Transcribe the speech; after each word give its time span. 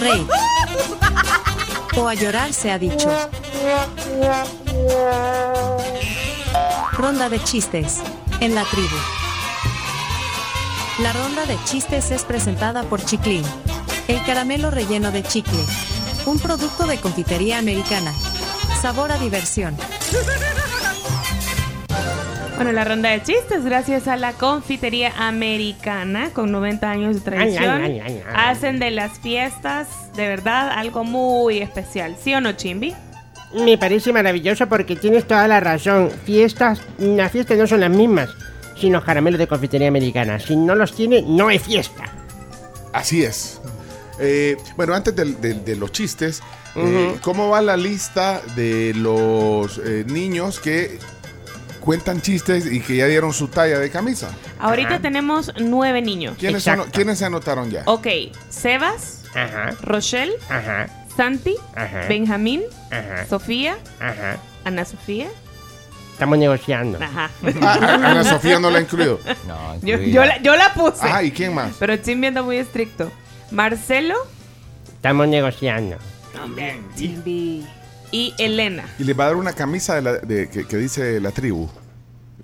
reír. 0.00 0.26
O 1.96 2.08
a 2.08 2.14
llorar 2.14 2.52
se 2.52 2.70
ha 2.70 2.78
dicho. 2.78 3.10
Ronda 6.92 7.28
de 7.28 7.42
chistes. 7.42 7.98
En 8.40 8.54
la 8.54 8.64
tribu. 8.64 8.96
La 11.00 11.12
ronda 11.12 11.46
de 11.46 11.56
chistes 11.64 12.10
es 12.10 12.24
presentada 12.24 12.82
por 12.84 13.04
Chiclin. 13.04 13.44
El 14.08 14.24
caramelo 14.24 14.70
relleno 14.70 15.10
de 15.10 15.22
chicle. 15.22 15.64
Un 16.26 16.38
producto 16.38 16.86
de 16.86 16.98
confitería 16.98 17.58
americana. 17.58 18.12
Sabor 18.80 19.12
a 19.12 19.18
diversión. 19.18 19.76
Bueno, 22.58 22.72
la 22.72 22.82
ronda 22.84 23.10
de 23.10 23.22
chistes, 23.22 23.64
gracias 23.64 24.08
a 24.08 24.16
la 24.16 24.32
confitería 24.32 25.12
americana 25.16 26.30
con 26.32 26.50
90 26.50 26.90
años 26.90 27.14
de 27.14 27.20
tradición, 27.20 27.82
Ay, 27.82 27.92
ay, 27.92 28.00
ay, 28.00 28.12
ay, 28.16 28.22
ay. 28.26 28.34
hacen 28.34 28.80
de 28.80 28.90
las 28.90 29.20
fiestas 29.20 29.86
de 30.16 30.26
verdad 30.26 30.70
algo 30.70 31.04
muy 31.04 31.58
especial. 31.58 32.16
¿Sí 32.20 32.34
o 32.34 32.40
no, 32.40 32.52
Chimbi? 32.52 32.94
Me 33.54 33.78
parece 33.78 34.12
maravilloso 34.12 34.68
porque 34.68 34.96
tienes 34.96 35.24
toda 35.26 35.46
la 35.46 35.60
razón. 35.60 36.10
Fiestas, 36.24 36.80
las 36.98 37.30
fiestas 37.30 37.56
no 37.58 37.66
son 37.68 37.78
las 37.80 37.90
mismas 37.90 38.28
sin 38.76 38.92
los 38.92 39.04
caramelos 39.04 39.38
de 39.38 39.46
confitería 39.46 39.86
americana. 39.88 40.40
Si 40.40 40.56
no 40.56 40.74
los 40.74 40.92
tiene, 40.94 41.22
no 41.22 41.50
es 41.50 41.62
fiesta. 41.62 42.04
Así 42.92 43.22
es. 43.22 43.60
Eh, 44.18 44.56
bueno, 44.76 44.94
antes 44.94 45.14
del- 45.14 45.40
del- 45.40 45.64
de, 45.64 45.76
los 45.76 45.92
chistes, 45.92 46.42
eh, 46.74 47.16
¿cómo 47.22 47.50
va 47.50 47.62
la 47.62 47.76
lista 47.76 48.40
de 48.56 48.92
los 48.96 49.78
eh, 49.78 50.04
niños 50.08 50.58
que 50.58 50.98
cuentan 51.88 52.20
chistes 52.20 52.66
y 52.70 52.80
que 52.80 52.96
ya 52.96 53.06
dieron 53.06 53.32
su 53.32 53.48
talla 53.48 53.78
de 53.78 53.88
camisa? 53.88 54.28
Ahorita 54.58 54.98
tenemos 55.00 55.50
nueve 55.58 56.02
niños. 56.02 56.36
¿Quiénes, 56.38 56.60
Exacto. 56.60 56.82
son- 56.82 56.92
¿quiénes 56.92 57.18
se 57.18 57.24
anotaron 57.24 57.70
ya? 57.70 57.82
Ok, 57.86 58.06
Sebas, 58.50 59.22
Ajá, 59.34 59.70
Rochelle, 59.80 60.34
ajá, 60.50 60.88
Santi, 61.16 61.54
Ajá. 61.74 62.02
Benjamín, 62.06 62.60
ajá, 62.90 63.24
Sofía, 63.26 63.78
ajá. 64.00 64.36
Ana 64.66 64.84
Sofía. 64.84 65.28
Estamos 66.12 66.36
negociando. 66.36 66.98
Ajá. 67.02 67.30
Ah, 67.62 67.78
ah, 67.80 68.10
Ana 68.10 68.22
Sofía 68.24 68.58
no 68.60 68.68
la 68.70 68.80
ha 68.80 68.82
incluido. 68.82 69.18
No, 69.48 69.80
Yo, 69.80 70.26
la, 70.26 70.42
yo 70.42 70.56
la 70.56 70.74
puse. 70.74 71.06
Ajá, 71.06 71.22
¿y 71.22 71.30
quién 71.30 71.54
más? 71.54 71.72
Pero 71.78 71.96
Chimbi 71.96 72.26
anda 72.26 72.42
muy 72.42 72.58
estricto. 72.58 73.10
Marcelo 73.50 74.14
Estamos 74.96 75.26
negociando. 75.26 75.96
y 78.10 78.34
Elena. 78.38 78.84
Y 78.98 79.04
les 79.04 79.18
va 79.18 79.24
a 79.24 79.26
dar 79.28 79.36
una 79.36 79.52
camisa 79.52 79.94
de 79.96 80.02
la- 80.02 80.18
de- 80.18 80.48
que, 80.48 80.66
que 80.66 80.76
dice 80.78 81.20
la 81.20 81.30
tribu. 81.30 81.68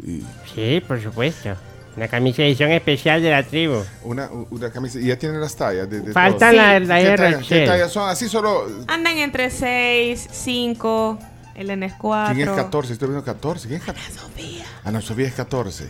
Y 0.02 0.22
Sí, 0.54 0.82
por 0.86 1.00
supuesto. 1.02 1.54
Una 1.96 2.08
camisa 2.08 2.42
de 2.42 2.48
edición 2.48 2.72
especial 2.72 3.22
de 3.22 3.30
la 3.30 3.42
tribu. 3.44 3.84
una, 4.02 4.28
una 4.50 4.70
camisa. 4.70 4.98
Y 4.98 5.06
ya 5.06 5.16
tienen 5.18 5.40
las 5.40 5.54
tallas. 5.54 5.88
De, 5.88 6.00
de 6.00 6.12
Falta 6.12 6.50
todos. 6.50 6.54
la, 6.56 6.78
Sí. 6.80 6.86
la 6.86 6.98
¿Qué, 6.98 7.04
de 7.04 7.16
tallas, 7.16 7.66
tallas 7.68 7.92
son? 7.92 8.08
Así 8.08 8.28
solo. 8.28 8.66
Andan 8.88 9.16
entre 9.18 9.48
6, 9.50 10.28
5. 10.32 11.18
Elena 11.54 11.86
es 11.86 11.92
4. 11.94 12.34
¿Quién 12.34 12.48
es 12.48 12.54
14? 12.56 12.92
Estoy 12.94 13.08
viendo 13.10 13.24
14. 13.24 13.68
¿Quién 13.68 13.80
es 13.80 13.86
14? 13.86 14.10
Ana 14.10 14.20
Sofía. 14.20 14.64
Ana 14.84 15.00
Sofía 15.00 15.26
es 15.28 15.34
14. 15.34 15.88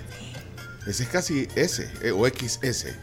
Ese 0.86 1.02
es 1.04 1.08
casi 1.08 1.48
S 1.56 1.90
eh, 2.02 2.10
o 2.10 2.26
XS. 2.28 2.94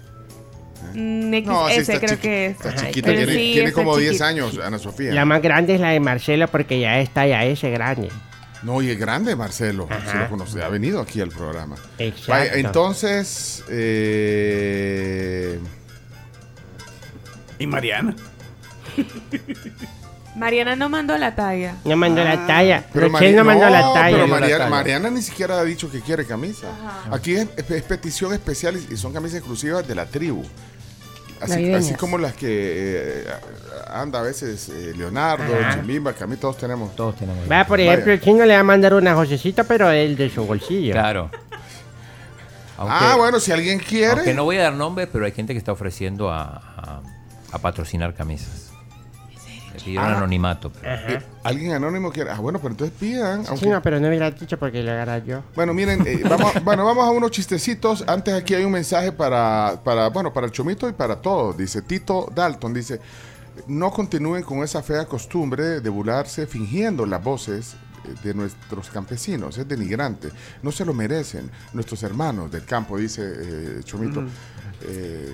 Mm, 0.94 1.33
XS 1.33 1.45
No, 1.47 1.67
sí 1.69 1.83
creo 1.85 1.99
chiqui- 2.02 2.17
que 2.19 2.45
es. 2.45 2.52
Está 2.57 2.75
chiquita. 2.75 3.07
pero 3.07 3.17
Tiene, 3.25 3.33
sí, 3.33 3.52
tiene 3.53 3.69
está 3.69 3.81
como 3.81 3.97
10 3.97 4.11
chiquita. 4.11 4.27
años, 4.27 4.59
Ana 4.63 4.77
Sofía. 4.77 5.11
La 5.11 5.25
más 5.25 5.41
grande 5.41 5.73
es 5.73 5.81
la 5.81 5.89
de 5.89 5.99
Marcelo 5.99 6.47
porque 6.49 6.79
ya 6.79 6.99
está 6.99 7.25
ya 7.25 7.44
ese 7.45 7.72
grande. 7.72 8.09
No, 8.64 8.81
y 8.81 8.90
es 8.92 9.00
grande, 9.00 9.36
Marcelo. 9.36 9.88
Ajá. 9.90 10.12
Se 10.12 10.17
lo 10.20 10.30
conoce. 10.30 10.62
Ha 10.64 10.70
venido 10.70 11.00
aquí 11.02 11.20
al 11.22 11.30
programa. 11.30 11.76
Exacto. 11.98 12.31
Vaya, 12.31 12.54
entonces. 12.56 13.64
eh, 13.70 15.59
¿Y 17.59 17.68
Mariana? 17.68 18.16
Mariana 20.36 20.76
no 20.78 20.88
mandó 20.90 21.18
la 21.18 21.36
talla. 21.36 21.76
No 21.84 21.98
mandó 21.98 22.23
la 22.23 22.48
talla. 22.48 22.86
pero 22.94 23.09
Mari- 23.09 23.34
no 23.34 23.44
mandó 23.44 23.70
la 23.70 23.81
talla. 23.94 24.12
Pero 24.16 24.28
la 24.28 24.40
Mariana, 24.40 24.58
talla. 24.59 24.70
Mariana 24.70 25.09
ni 25.09 25.22
siquiera 25.22 25.59
ha 25.59 25.64
dicho 25.64 25.91
que 25.91 26.00
quiere 26.02 26.25
camisa. 26.25 26.68
Aquí 27.12 27.35
es, 27.35 27.47
es 27.58 27.84
petición 27.84 28.34
especial 28.34 28.80
y 28.90 28.96
son 28.96 29.12
camisas 29.12 29.40
exclusivas 29.40 29.85
de 29.88 29.94
la 29.96 30.06
tribu. 30.06 30.44
Así, 31.41 31.94
como 31.96 32.18
las 32.18 32.34
que 32.34 32.47
eh, 32.50 33.25
anda 33.88 34.19
a 34.19 34.24
veces 34.24 34.69
eh, 34.69 34.94
Leonardo, 34.96 35.44
Ajá. 35.59 35.74
Chimbimba, 35.75 36.13
que 36.13 36.24
a 36.24 36.28
mí 36.28 36.35
todos 36.38 36.57
tenemos. 36.57 36.96
Todos 36.96 37.16
tenemos. 37.16 37.50
Va, 37.52 37.66
por 37.66 37.79
Vaya. 37.79 37.91
ejemplo, 37.94 38.13
el 38.13 38.22
chino 38.22 38.46
le 38.46 38.53
va 38.53 38.59
a 38.59 38.63
mandar 38.63 38.94
una 38.94 39.16
Josecita, 39.16 39.63
pero 39.63 39.90
él 39.91 40.16
de 40.16 40.29
su 40.29 40.46
bolsillo. 40.46 40.94
Claro. 40.94 41.29
Aunque, 42.78 42.96
ah, 43.00 43.16
bueno, 43.18 43.40
si 43.40 43.52
alguien 43.52 43.79
quiere. 43.79 44.12
aunque 44.12 44.34
no 44.34 44.44
voy 44.44 44.57
a 44.57 44.63
dar 44.63 44.74
nombres, 44.74 45.07
pero 45.12 45.25
hay 45.25 45.31
gente 45.31 45.53
que 45.53 45.59
está 45.59 45.72
ofreciendo 45.72 46.31
a, 46.31 46.44
a- 46.44 47.02
a 47.52 47.58
patrocinar 47.59 48.13
camisas. 48.16 48.71
Le 49.74 49.80
pidieron 49.80 50.06
Ah. 50.14 50.18
anonimato. 50.18 50.72
pero- 50.72 50.94
eh, 50.94 51.22
alguien 51.44 51.72
anónimo 51.74 52.12
quiere. 52.12 52.32
Ah, 52.32 52.40
bueno, 52.40 52.59
pero 52.59 52.72
entonces 52.72 52.96
pidan. 53.00 53.44
aunque- 53.48 53.58
Sí, 53.66 53.70
no, 53.70 53.82
pero 53.82 54.00
no 54.00 54.08
hubiera 54.08 54.30
dicho 54.32 54.58
porque 54.59 54.84
lo 54.84 54.92
agarra 54.92 55.20
yo. 55.20 55.44
Bueno, 55.56 55.74
miren, 55.74 56.06
eh, 56.06 56.22
vamos, 56.30 56.64
bueno, 56.64 56.86
vamos 56.86 57.06
a 57.08 57.12
unos 57.12 57.32
chistecitos. 57.32 58.04
Antes 58.08 58.34
aquí 58.34 58.54
hay 58.56 58.64
un 58.64 58.72
mensaje 58.72 59.12
para, 59.12 59.80
para, 59.84 60.09
bueno, 60.09 60.34
para 60.34 60.46
el 60.48 60.52
chomito 60.52 60.88
y 60.90 60.94
para 60.94 61.16
todos. 61.22 61.58
Dice 61.58 61.82
Tito 61.82 62.30
Dalton, 62.34 62.74
dice, 62.74 63.00
no 63.68 63.92
continúen 63.92 64.44
con 64.44 64.64
esa 64.64 64.82
fea 64.82 65.06
costumbre 65.06 65.82
de 65.82 65.90
burlarse 65.90 66.48
fingiendo 66.48 67.06
las 67.06 67.24
voces 67.24 67.76
eh, 68.06 68.16
de 68.24 68.34
nuestros 68.34 68.90
campesinos. 68.90 69.58
Es 69.58 69.68
denigrante. 69.68 70.30
No 70.64 70.72
se 70.72 70.84
lo 70.86 70.94
merecen 70.94 71.52
nuestros 71.74 72.02
hermanos 72.03 72.52
del 72.52 72.66
campo, 72.66 72.98
dice 72.98 73.22
eh, 73.24 73.82
Chomito. 73.84 74.24
Eh, 74.84 75.34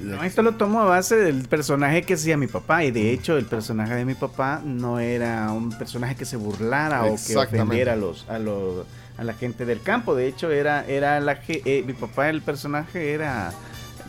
No, 0.00 0.22
esto 0.24 0.42
lo 0.42 0.52
tomo 0.52 0.80
a 0.80 0.84
base 0.84 1.16
del 1.16 1.46
personaje 1.48 2.02
que 2.02 2.14
hacía 2.14 2.36
mi 2.36 2.46
papá. 2.46 2.84
Y 2.84 2.90
de 2.90 3.12
hecho, 3.12 3.36
el 3.36 3.44
personaje 3.44 3.94
de 3.94 4.04
mi 4.04 4.14
papá 4.14 4.60
no 4.64 4.98
era 4.98 5.50
un 5.52 5.70
personaje 5.70 6.14
que 6.16 6.24
se 6.24 6.36
burlara 6.36 7.04
o 7.04 7.16
que 7.16 7.36
ofendiera 7.36 7.92
a 7.92 7.96
los, 7.96 8.26
a 8.28 8.38
los 8.38 8.86
a 9.18 9.24
la 9.24 9.34
gente 9.34 9.64
del 9.66 9.80
campo. 9.82 10.14
De 10.14 10.26
hecho, 10.26 10.50
era, 10.50 10.84
era 10.86 11.20
la 11.20 11.38
eh, 11.48 11.84
mi 11.86 11.92
papá, 11.92 12.30
el 12.30 12.40
personaje 12.42 13.12
era 13.12 13.52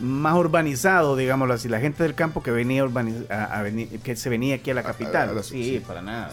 más 0.00 0.34
urbanizado, 0.34 1.14
digámoslo 1.16 1.54
así, 1.54 1.68
la 1.68 1.78
gente 1.78 2.02
del 2.02 2.14
campo 2.14 2.42
que 2.42 2.50
venía 2.50 2.84
a, 3.30 3.44
a 3.44 3.62
venir, 3.62 3.88
que 4.02 4.16
se 4.16 4.28
venía 4.30 4.56
aquí 4.56 4.70
a 4.70 4.74
la 4.74 4.82
capital. 4.82 5.28
a 5.28 5.32
la- 5.34 5.42
sí, 5.42 5.62
sí. 5.74 5.82
para 5.86 6.02
nada. 6.02 6.30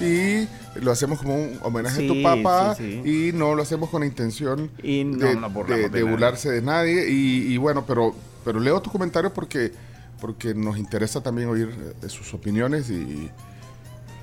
y 0.00 0.46
lo 0.80 0.92
hacemos 0.92 1.18
como 1.18 1.34
un 1.34 1.58
homenaje 1.62 2.04
a 2.04 2.08
tu 2.08 2.22
papá 2.22 2.74
sí, 2.76 3.02
y 3.04 3.32
no 3.32 3.54
lo 3.56 3.62
hacemos 3.62 3.90
con 3.90 4.04
intención 4.04 4.70
Y 4.82 5.02
no 5.04 5.26
de, 5.26 5.34
de- 5.74 5.82
de 5.82 5.88
de 5.88 6.02
burlarse 6.04 6.50
de 6.50 6.62
nadie. 6.62 7.10
Y, 7.10 7.52
y 7.52 7.56
bueno, 7.56 7.84
pero, 7.86 8.14
pero 8.44 8.60
leo 8.60 8.80
tu 8.82 8.90
comentario 8.90 9.32
porque, 9.32 9.72
porque 10.20 10.54
nos 10.54 10.78
interesa 10.78 11.20
también 11.22 11.48
oír 11.48 11.74
eh, 12.02 12.08
sus 12.08 12.32
opiniones 12.34 12.90
y, 12.90 13.30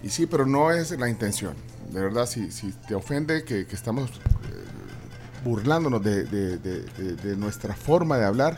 y 0.04 0.10
sí, 0.10 0.26
pero 0.26 0.46
no 0.46 0.72
es 0.72 0.92
la 0.98 1.10
intención. 1.10 1.56
De 1.92 2.02
verdad, 2.02 2.26
si, 2.26 2.52
si 2.52 2.72
te 2.88 2.96
ofende 2.96 3.44
que, 3.44 3.66
que 3.68 3.76
estamos 3.76 4.10
eh, 4.10 4.14
burlándonos 5.44 6.04
de, 6.04 6.24
de- 6.26 7.36
nuestra 7.38 7.76
forma 7.76 8.18
de 8.18 8.26
hablar, 8.26 8.58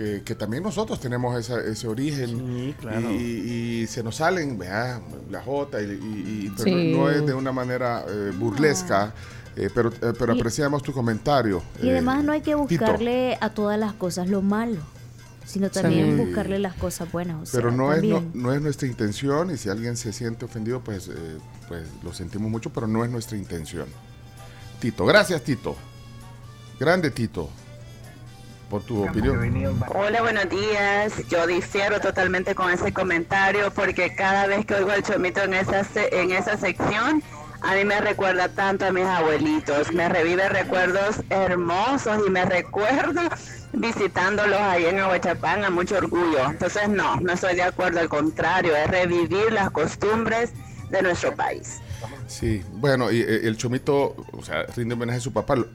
que, 0.00 0.22
que 0.22 0.34
también 0.34 0.62
nosotros 0.62 0.98
tenemos 0.98 1.38
esa- 1.38 1.60
ese 1.60 1.86
origen 1.86 2.28
Sí, 2.30 2.74
claro. 2.80 3.10
y, 3.10 3.82
y 3.82 3.86
se 3.86 4.02
nos 4.02 4.16
salen, 4.16 4.56
vea, 4.56 4.98
la 5.30 5.42
J, 5.42 5.82
y, 5.82 5.84
y- 5.84 5.88
y- 6.46 6.52
pero 6.56 6.64
Sí. 6.64 6.92
no 6.96 7.10
es 7.10 7.26
de 7.26 7.34
una 7.34 7.52
manera 7.52 8.06
eh, 8.08 8.32
burlesca, 8.34 9.12
eh, 9.56 9.68
pero, 9.74 9.90
eh, 9.90 10.14
pero 10.18 10.34
Y- 10.34 10.38
apreciamos 10.38 10.82
tu 10.82 10.94
comentario. 10.94 11.62
Y 11.82 11.88
eh, 11.88 11.92
además 11.92 12.24
no 12.24 12.32
hay 12.32 12.40
que 12.40 12.52
Tito. 12.54 12.60
buscarle 12.62 13.36
a 13.42 13.50
todas 13.50 13.78
las 13.78 13.92
cosas 13.92 14.26
lo 14.30 14.40
malo, 14.40 14.78
sino 15.44 15.68
también 15.68 16.16
Sí. 16.16 16.24
buscarle 16.24 16.58
las 16.60 16.76
cosas 16.76 17.12
buenas. 17.12 17.42
O 17.42 17.44
sea, 17.44 17.60
Pero 17.60 17.70
no 17.70 17.92
es, 17.92 18.02
no, 18.02 18.24
no 18.32 18.54
es 18.54 18.62
nuestra 18.62 18.88
intención 18.88 19.50
y 19.50 19.58
si 19.58 19.68
alguien 19.68 19.98
se 19.98 20.14
siente 20.14 20.46
ofendido, 20.46 20.80
pues, 20.80 21.08
eh, 21.08 21.12
pues 21.68 21.82
lo 22.02 22.14
sentimos 22.14 22.50
mucho, 22.50 22.70
pero 22.70 22.86
no 22.86 23.04
es 23.04 23.10
nuestra 23.10 23.36
intención. 23.36 23.84
Tito, 24.80 25.04
gracias 25.04 25.42
Tito. 25.42 25.76
Grande 26.78 27.10
Tito, 27.10 27.50
por 28.70 28.82
tu 28.84 29.04
opinión. 29.04 29.82
Hola, 29.88 30.22
buenos 30.22 30.48
días. 30.48 31.12
Yo 31.28 31.46
difiero 31.46 32.00
totalmente 32.00 32.54
con 32.54 32.70
ese 32.70 32.92
comentario 32.92 33.70
porque 33.72 34.14
cada 34.14 34.46
vez 34.46 34.64
que 34.64 34.74
oigo 34.74 34.92
al 34.92 35.02
chomito 35.02 35.42
en 35.42 35.54
esa, 35.54 35.84
en 36.12 36.30
esa 36.30 36.56
sección, 36.56 37.22
a 37.62 37.74
mí 37.74 37.84
me 37.84 38.00
recuerda 38.00 38.48
tanto 38.48 38.86
a 38.86 38.92
mis 38.92 39.04
abuelitos. 39.04 39.92
Me 39.92 40.08
revive 40.08 40.48
recuerdos 40.48 41.16
hermosos 41.28 42.22
y 42.26 42.30
me 42.30 42.44
recuerdo 42.44 43.20
visitándolos 43.72 44.60
ahí 44.60 44.86
en 44.86 45.00
Aguachapán 45.00 45.64
a 45.64 45.70
mucho 45.70 45.96
orgullo. 45.96 46.48
Entonces, 46.48 46.88
no, 46.88 47.16
no 47.16 47.32
estoy 47.32 47.56
de 47.56 47.64
acuerdo. 47.64 47.98
Al 47.98 48.08
contrario, 48.08 48.74
es 48.76 48.86
revivir 48.88 49.52
las 49.52 49.70
costumbres 49.70 50.52
de 50.90 51.02
nuestro 51.02 51.34
país. 51.34 51.80
Sí, 52.30 52.62
bueno, 52.74 53.10
y 53.10 53.20
eh, 53.22 53.40
el 53.48 53.56
chomito, 53.56 54.14
o 54.32 54.42
sea, 54.44 54.62
rinde 54.76 54.94
homenaje 54.94 55.18
a 55.18 55.20
su 55.20 55.32
papá, 55.32 55.56
lo, 55.56 55.66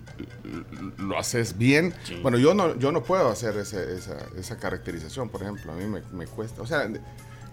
lo- 0.99 1.19
haces 1.19 1.57
bien. 1.57 1.93
Bueno, 2.21 2.37
yo 2.37 2.53
no, 2.53 2.77
yo 2.79 2.93
no 2.93 3.03
puedo 3.03 3.29
hacer 3.29 3.57
ese- 3.57 3.93
esa, 3.97 4.15
esa 4.39 4.55
caracterización, 4.57 5.27
por 5.27 5.41
ejemplo, 5.41 5.73
a 5.73 5.75
mí 5.75 5.83
me, 5.85 6.01
me 6.13 6.25
cuesta. 6.27 6.61
O 6.61 6.65
sea, 6.65 6.87
No 6.87 6.97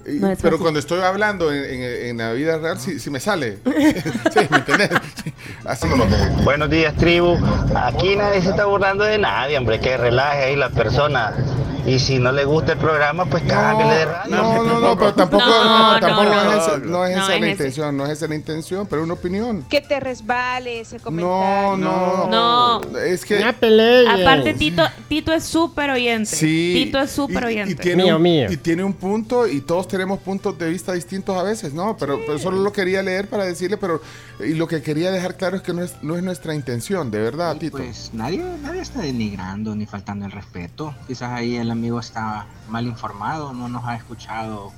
pero 0.04 0.36
fácil. 0.36 0.58
cuando 0.60 0.78
estoy 0.78 1.00
hablando 1.00 1.52
en, 1.52 1.64
en- 1.64 2.06
en 2.10 2.16
la 2.18 2.32
vida 2.32 2.58
real, 2.58 2.78
sí, 2.78 3.00
sí 3.00 3.10
me 3.10 3.18
sale. 3.18 3.58
sí, 3.64 4.40
¿me 4.50 4.58
entendés? 4.58 4.90
Sí, 5.24 5.32
Así 5.64 5.88
Buenos 6.44 6.70
días, 6.70 6.94
tribu. 6.96 7.36
Aquí 7.74 8.14
nadie 8.14 8.40
se 8.40 8.50
está 8.50 8.66
burlando 8.66 9.02
de 9.02 9.18
nadie, 9.18 9.58
hombre. 9.58 9.80
Que 9.80 9.96
relaje 9.96 10.44
ahí 10.44 10.56
la 10.56 10.70
persona. 10.70 11.32
Y 11.84 11.98
si 11.98 12.20
no 12.20 12.30
le 12.30 12.44
gusta 12.44 12.72
el 12.74 12.78
programa, 12.78 13.24
pues 13.26 13.42
cámbiale 13.42 13.94
de 13.96 14.04
radio. 14.04 14.36
No, 14.36 14.62
no, 14.62 14.78
no, 14.80 14.96
pero 14.96 15.14
tampoco, 15.14 15.44
No, 15.44 15.98
tampoco 15.98 16.24
no, 16.28 16.40
es, 16.40 16.44
no. 16.44 16.52
esa, 16.52 16.78
no 16.78 16.78
es 16.78 16.86
No 16.86 17.04
esa 17.06 17.20
es 17.22 17.28
la 17.28 17.34
ese. 17.46 17.50
intención, 17.50 17.96
no 17.96 18.04
es 18.04 18.10
esa 18.12 18.28
la 18.28 18.34
intención, 18.36 18.86
pero 18.86 19.02
una 19.02 19.14
opinión. 19.14 19.64
Que 19.68 19.80
te 19.80 19.98
resbale 19.98 20.78
ese 20.80 20.98
No, 20.98 21.02
comentario. 21.02 21.76
no, 21.78 22.26
No. 22.30 22.98
Es 22.98 23.24
que 23.24 23.40
Ya 23.40 23.52
peleé. 23.52 24.08
Aparte, 24.08 24.54
Tito, 24.54 24.84
Tito 25.08 25.32
es 25.32 25.42
súper 25.42 25.90
oyente. 25.90 26.26
sí. 26.36 26.72
Tito 26.84 27.00
es 27.00 27.10
súper 27.10 27.42
y- 27.42 27.46
oyente. 27.46 27.72
Y, 27.72 27.74
tiene 27.74 28.04
Mío, 28.04 28.16
un, 28.16 28.22
mío. 28.22 28.46
y 28.52 28.56
tiene 28.58 28.84
un 28.84 28.92
punto 28.92 29.48
y 29.48 29.60
todos 29.60 29.88
tenemos 29.88 30.20
puntos 30.20 30.56
de 30.56 30.68
vista 30.70 30.92
distintos 30.92 31.36
a 31.36 31.42
veces, 31.42 31.74
¿no? 31.74 31.96
Pero, 31.98 32.20
pero 32.24 32.38
solo 32.38 32.58
lo 32.58 32.72
quería 32.72 33.02
leer 33.02 33.28
para 33.28 33.44
decirle, 33.44 33.76
pero 33.76 34.00
y 34.38 34.54
lo 34.54 34.68
que 34.68 34.82
quería 34.82 35.10
dejar 35.10 35.36
claro 35.36 35.56
es 35.56 35.62
que 35.62 35.72
no 35.72 35.82
es, 35.82 35.94
no 36.02 36.16
es 36.16 36.22
nuestra 36.22 36.54
intención, 36.54 37.10
de 37.10 37.18
verdad, 37.18 37.56
Y 37.56 37.58
Tito. 37.58 37.78
pues 37.78 38.10
nadie, 38.12 38.40
nadie 38.62 38.80
está 38.82 39.00
denigrando 39.00 39.74
ni 39.74 39.84
faltando 39.86 40.26
el 40.26 40.32
respeto. 40.32 40.94
Quizás 41.08 41.32
ahí 41.32 41.56
el 41.56 41.71
amigo 41.72 41.98
está 41.98 42.46
mal 42.68 42.86
informado, 42.86 43.52
no 43.52 43.68
nos 43.68 43.84
ha 43.84 43.96
escuchado 43.96 44.72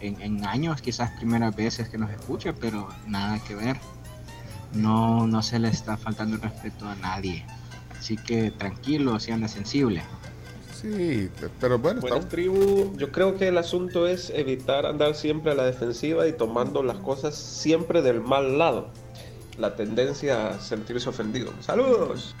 en, 0.00 0.20
en 0.20 0.44
años, 0.44 0.82
quizás 0.82 1.10
primeras 1.12 1.54
veces 1.54 1.88
que 1.88 1.98
nos 1.98 2.10
escucha, 2.10 2.52
pero 2.52 2.88
nada 3.06 3.38
que 3.46 3.54
ver. 3.54 3.76
No, 4.72 5.26
no 5.26 5.42
se 5.42 5.58
le 5.58 5.68
está 5.68 5.96
faltando 5.96 6.36
el 6.36 6.42
respeto 6.42 6.88
a 6.88 6.94
nadie. 6.96 7.44
Así 7.98 8.16
que 8.16 8.50
tranquilo, 8.50 9.18
sean 9.18 9.46
sensible. 9.48 10.02
Sí, 10.80 11.28
pero 11.60 11.78
bueno, 11.78 12.00
Buenas 12.00 12.28
tribu, 12.30 12.96
yo 12.96 13.12
creo 13.12 13.36
que 13.36 13.48
el 13.48 13.58
asunto 13.58 14.06
es 14.06 14.30
evitar 14.30 14.86
andar 14.86 15.14
siempre 15.14 15.52
a 15.52 15.54
la 15.54 15.64
defensiva 15.64 16.26
y 16.26 16.32
tomando 16.32 16.82
las 16.82 16.96
cosas 16.98 17.34
siempre 17.34 18.00
del 18.00 18.22
mal 18.22 18.56
lado. 18.56 18.88
La 19.58 19.76
tendencia 19.76 20.48
a 20.48 20.60
sentirse 20.60 21.10
ofendido. 21.10 21.52
Saludos. 21.60 22.34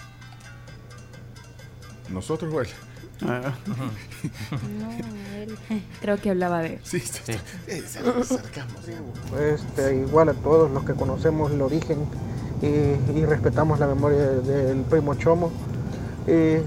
nosotros, 2.08 2.50
güey. 2.50 2.66
Ah, 3.26 3.52
Creo 6.00 6.16
que 6.18 6.30
hablaba 6.30 6.60
de. 6.60 6.78
Sí, 6.82 7.00
sí, 7.00 7.20
sí, 7.26 7.82
sarcasmo. 8.24 8.78
Este, 9.38 9.96
igual 9.96 10.28
a 10.30 10.34
todos 10.34 10.70
los 10.70 10.84
que 10.84 10.94
conocemos 10.94 11.50
el 11.52 11.62
origen 11.62 11.98
y, 12.62 13.18
y 13.18 13.24
respetamos 13.26 13.78
la 13.78 13.86
memoria 13.86 14.18
de- 14.18 14.64
del 14.66 14.78
primo 14.82 15.14
Chomo. 15.14 15.50
eh, 16.26 16.62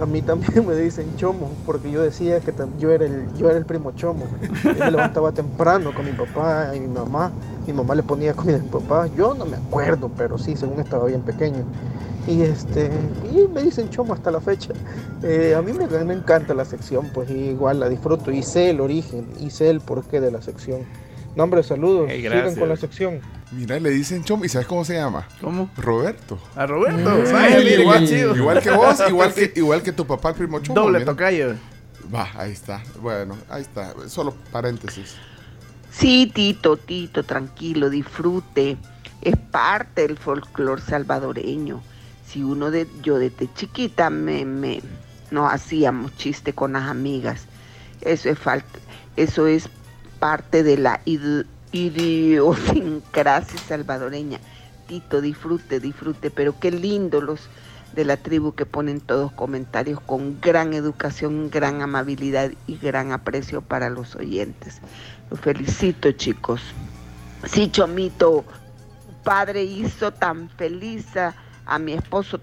a 0.00 0.06
mí 0.06 0.22
también 0.22 0.64
me 0.66 0.74
dicen 0.76 1.16
Chomo, 1.16 1.50
porque 1.66 1.90
yo 1.90 2.02
decía 2.02 2.38
que 2.40 2.54
yo 2.78 2.90
era 2.92 3.04
el, 3.06 3.26
yo 3.36 3.48
era 3.50 3.58
el 3.58 3.64
primo 3.66 3.90
Chomo. 3.92 4.26
Yo 4.62 4.72
me 4.74 4.90
levantaba 4.92 5.32
temprano 5.32 5.92
con 5.92 6.04
mi 6.04 6.12
papá 6.12 6.72
y 6.74 6.80
mi 6.80 6.88
mamá. 6.88 7.32
Mi 7.66 7.72
mamá 7.72 7.94
le 7.94 8.02
ponía 8.02 8.32
comida 8.34 8.56
a 8.56 8.60
mi 8.60 8.68
papá. 8.68 9.08
Yo 9.16 9.34
no 9.34 9.44
me 9.44 9.56
acuerdo, 9.56 10.10
pero 10.16 10.38
sí, 10.38 10.56
según 10.56 10.80
estaba 10.80 11.06
bien 11.06 11.20
pequeño. 11.22 11.64
Y 12.28 12.42
este 12.42 12.90
y 13.32 13.48
me 13.48 13.62
dicen 13.62 13.88
Chomo 13.88 14.12
hasta 14.12 14.30
la 14.30 14.40
fecha. 14.40 14.74
Eh, 15.22 15.54
a 15.56 15.62
mí 15.62 15.72
me, 15.72 15.86
me 15.86 16.12
encanta 16.12 16.52
la 16.52 16.66
sección, 16.66 17.10
pues 17.14 17.30
igual 17.30 17.80
la 17.80 17.88
disfruto 17.88 18.30
y 18.30 18.42
sé 18.42 18.70
el 18.70 18.80
origen 18.80 19.26
y 19.40 19.48
sé 19.50 19.70
el 19.70 19.80
porqué 19.80 20.20
de 20.20 20.30
la 20.30 20.42
sección. 20.42 20.82
No, 21.34 21.44
hombre, 21.44 21.62
saludos. 21.62 22.08
Hey, 22.10 22.22
Sigan 22.22 22.54
con 22.56 22.68
la 22.68 22.76
sección. 22.76 23.20
Mira, 23.52 23.78
le 23.80 23.90
dicen 23.90 24.24
Chom, 24.24 24.44
¿y 24.44 24.48
sabes 24.48 24.66
cómo 24.66 24.84
se 24.84 24.94
llama? 24.94 25.26
¿Cómo? 25.40 25.70
Roberto. 25.76 26.38
A 26.54 26.66
Roberto. 26.66 27.10
Mire, 27.10 27.80
igual, 27.80 28.06
chido. 28.06 28.36
igual 28.36 28.60
que 28.60 28.70
vos, 28.72 29.02
igual 29.08 29.32
que, 29.32 29.52
igual 29.56 29.82
que 29.82 29.92
tu 29.92 30.06
papá, 30.06 30.30
el 30.30 30.34
primo 30.34 30.60
Chomo. 30.60 30.80
Doble 30.80 30.98
mira. 30.98 31.10
tocayo. 31.12 31.54
Va, 32.14 32.28
ahí 32.34 32.52
está. 32.52 32.82
Bueno, 33.00 33.36
ahí 33.48 33.62
está. 33.62 33.94
Solo 34.08 34.34
paréntesis. 34.52 35.14
Sí, 35.90 36.30
Tito, 36.34 36.76
Tito, 36.76 37.22
tranquilo, 37.22 37.88
disfrute. 37.88 38.76
Es 39.22 39.36
parte 39.36 40.02
del 40.02 40.18
folclore 40.18 40.82
salvadoreño. 40.82 41.80
Si 42.28 42.42
uno 42.42 42.70
de 42.70 42.86
yo 43.02 43.18
desde 43.18 43.52
chiquita 43.54 44.10
me, 44.10 44.44
me 44.44 44.82
nos 45.30 45.52
hacíamos 45.52 46.14
chiste 46.16 46.52
con 46.52 46.74
las 46.74 46.84
amigas. 46.88 47.46
Eso 48.02 48.28
es 48.28 48.38
falta, 48.38 48.78
eso 49.16 49.46
es 49.46 49.68
parte 50.18 50.62
de 50.62 50.76
la 50.76 51.00
id- 51.04 51.46
idiosincrasia 51.72 53.58
salvadoreña. 53.60 54.38
Tito, 54.86 55.20
disfrute, 55.20 55.80
disfrute, 55.80 56.30
pero 56.30 56.58
qué 56.58 56.70
lindo 56.70 57.20
los 57.20 57.48
de 57.94 58.04
la 58.04 58.16
tribu 58.16 58.54
que 58.54 58.66
ponen 58.66 59.00
todos 59.00 59.32
comentarios 59.32 60.00
con 60.00 60.40
gran 60.40 60.74
educación, 60.74 61.50
gran 61.50 61.82
amabilidad 61.82 62.52
y 62.66 62.76
gran 62.76 63.12
aprecio 63.12 63.62
para 63.62 63.88
los 63.90 64.14
oyentes. 64.16 64.80
Los 65.30 65.40
felicito, 65.40 66.12
chicos. 66.12 66.60
Sí, 67.46 67.70
Chomito, 67.70 68.44
padre 69.24 69.64
hizo 69.64 70.12
tan 70.12 70.48
feliz 70.50 71.06
a 71.68 71.78
mi 71.78 71.92
esposo. 71.92 72.40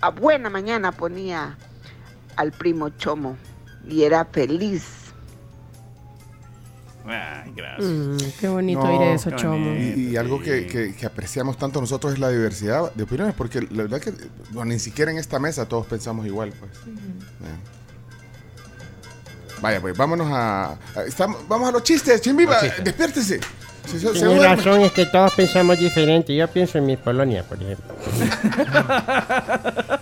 A 0.00 0.10
buena 0.10 0.48
mañana 0.48 0.92
ponía 0.92 1.58
al 2.36 2.52
primo 2.52 2.88
Chomo 2.90 3.36
y 3.86 4.04
era 4.04 4.24
feliz. 4.24 4.94
Ay, 7.04 7.52
gracias. 7.56 7.88
Mm, 7.88 8.16
qué 8.38 8.48
bonito 8.48 8.80
No, 8.82 8.90
oír 8.90 9.02
eso, 9.14 9.30
Chomo. 9.30 9.72
Y, 9.74 10.10
y 10.10 10.16
algo 10.16 10.40
que, 10.40 10.66
que- 10.66 10.94
que 10.94 11.06
apreciamos 11.06 11.56
tanto 11.56 11.80
nosotros 11.80 12.12
es 12.12 12.18
la 12.18 12.28
diversidad 12.28 12.92
de 12.94 13.02
opiniones, 13.02 13.34
porque 13.34 13.62
la 13.62 13.84
verdad 13.84 14.00
que 14.00 14.12
bueno, 14.50 14.72
ni 14.72 14.78
siquiera 14.78 15.10
en 15.10 15.16
esta 15.18 15.38
mesa 15.38 15.66
todos 15.66 15.86
pensamos 15.86 16.26
igual. 16.26 16.52
Pues. 16.58 16.70
Vaya, 19.60 19.80
pues 19.80 19.96
vámonos 19.96 20.28
a. 20.32 20.72
a- 20.94 21.02
estamos- 21.06 21.46
vamos 21.48 21.68
a 21.68 21.72
los 21.72 21.82
chistes, 21.82 22.20
Chimbiba, 22.20 22.54
Los 22.54 22.62
chistes. 22.62 22.84
despiértese. 22.84 23.40
Se, 23.86 23.92
se- 23.92 23.98
se 24.00 24.12
Tienes 24.12 24.22
duerme. 24.36 24.56
razón, 24.56 24.80
es 24.82 24.92
que 24.92 25.06
todos 25.06 25.32
pensamos 25.34 25.78
diferente. 25.78 26.34
Yo 26.36 26.46
pienso 26.48 26.78
en 26.78 26.86
mi 26.86 26.96
Polonia, 26.96 27.42
por 27.42 27.60
ejemplo. 27.62 27.94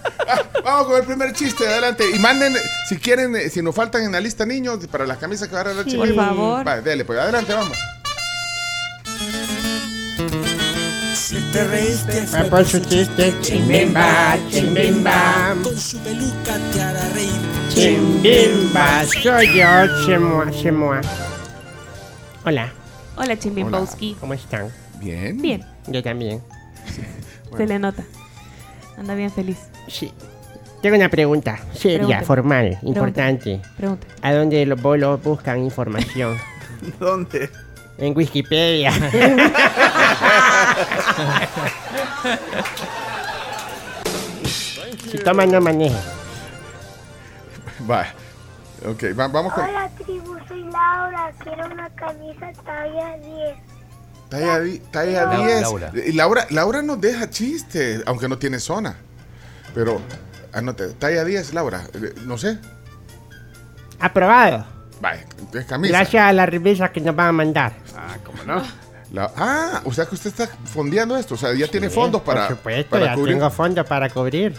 Vamos 0.65 0.87
con 0.89 0.97
el 0.97 1.05
primer 1.05 1.33
chiste, 1.33 1.67
adelante. 1.69 2.05
Y 2.13 2.19
manden, 2.19 2.55
si 2.89 2.97
quieren, 2.97 3.37
eh, 3.37 3.49
si 3.49 3.63
nos 3.63 3.75
faltan 3.75 4.03
en 4.03 4.11
la 4.13 4.21
lista 4.21 4.45
niños, 4.45 4.85
para 4.91 5.07
las 5.07 5.19
camisas 5.19 5.47
que 5.49 5.55
va 5.55 5.61
a 5.61 5.65
regalar 5.65 5.85
Sí, 5.85 5.93
Chimbiba. 5.93 6.27
por 6.29 6.37
favor. 6.37 6.65
Vale, 6.65 6.83
dele, 6.83 7.05
pues 7.05 7.19
adelante, 7.21 7.55
vamos. 7.55 7.79
Si 11.15 11.37
te 11.53 11.65
reíste 11.65 12.27
Va 12.35 12.45
por 12.51 12.65
su 12.65 12.81
chiste. 12.81 13.35
Chimbimba, 13.41 14.37
chimbimba. 14.51 15.55
con 15.63 15.79
su 15.79 15.99
peluca 15.99 16.59
te 16.73 16.83
hará 16.83 17.09
reír. 17.11 17.46
Chimbimba, 17.77 19.05
soy 19.05 19.59
yo, 19.59 19.87
Chemoa, 20.07 20.51
Chemoa. 20.51 21.03
Hola, 22.47 22.73
Hola, 23.19 23.39
Chimbimbowski. 23.39 24.17
¿cómo 24.19 24.33
están? 24.33 24.73
Bien. 24.99 25.37
Bien, 25.43 25.63
Yo 25.87 26.03
también. 26.03 26.41
se 27.57 27.67
le 27.67 27.79
nota. 27.79 28.03
Anda 28.97 29.15
bien 29.15 29.31
feliz. 29.31 29.59
Sí. 29.89 30.11
Tengo 30.81 30.97
una 30.97 31.11
pregunta 31.11 31.59
seria, 31.75 32.23
formal, 32.23 32.79
importante. 32.81 33.61
Pregunta. 33.77 34.07
¿A 34.23 34.33
dónde 34.33 34.65
los 34.65 34.81
bolos 34.81 35.23
buscan 35.23 35.63
información? 35.63 36.39
¿Dónde? 36.99 37.51
En 37.99 38.17
Wikipedia. 38.17 38.91
si 45.11 45.19
toman, 45.19 45.53
no 45.53 45.61
manejen. 45.61 46.16
Va. 47.91 48.07
Ok, 48.87 49.05
va- 49.19 49.29
vamos 49.29 49.53
con. 49.55 49.65
Hola 49.65 49.89
tribu, 49.97 50.37
soy 50.49 50.63
Laura, 50.65 51.33
quiero 51.43 51.67
una 51.67 51.89
camisa 51.91 52.53
talla 52.65 53.17
10. 53.17 53.57
Talla, 54.29 54.81
talla 54.91 55.25
Laura, 55.25 55.47
10. 55.47 55.61
Laura. 55.63 55.91
Y 56.07 56.13
Laura, 56.13 56.47
Laura 56.51 56.83
nos 56.83 57.01
deja 57.01 57.31
chistes, 57.31 58.03
aunque 58.07 58.29
no 58.29 58.39
tiene 58.39 58.59
zona. 58.59 58.97
Pero, 59.75 60.01
anote, 60.53 60.89
talla 60.95 61.25
10, 61.25 61.55
Laura. 61.55 61.85
Eh, 61.95 62.15
No 62.25 62.37
sé. 62.37 62.59
Aprobado. 63.99 64.67
Vaya, 65.01 65.25
es 65.55 65.65
camisa. 65.67 65.93
Gracias 65.97 66.23
a 66.23 66.33
las 66.33 66.49
revistas 66.49 66.91
que 66.91 67.01
nos 67.01 67.15
van 67.17 67.29
a 67.29 67.33
mandar. 67.33 67.73
Ah, 67.97 68.17
¿cómo 68.25 68.43
no? 68.45 68.63
La- 69.13 69.33
ah, 69.37 69.81
o 69.85 69.93
sea 69.93 70.05
que 70.07 70.15
usted 70.17 70.31
está 70.31 70.49
fondeando 70.65 71.17
esto. 71.17 71.35
O 71.35 71.39
sea, 71.39 71.55
ya 71.55 71.69
tiene 71.69 71.89
fondos 71.89 72.23
para, 72.23 72.49
Por 72.49 72.57
supuesto, 72.57 72.91
para 72.91 73.07
ya 73.07 73.15
cubrir. 73.15 73.35
tengo 73.35 73.51
fondos 73.51 73.87
para 73.87 74.11
cubrir. 74.11 74.55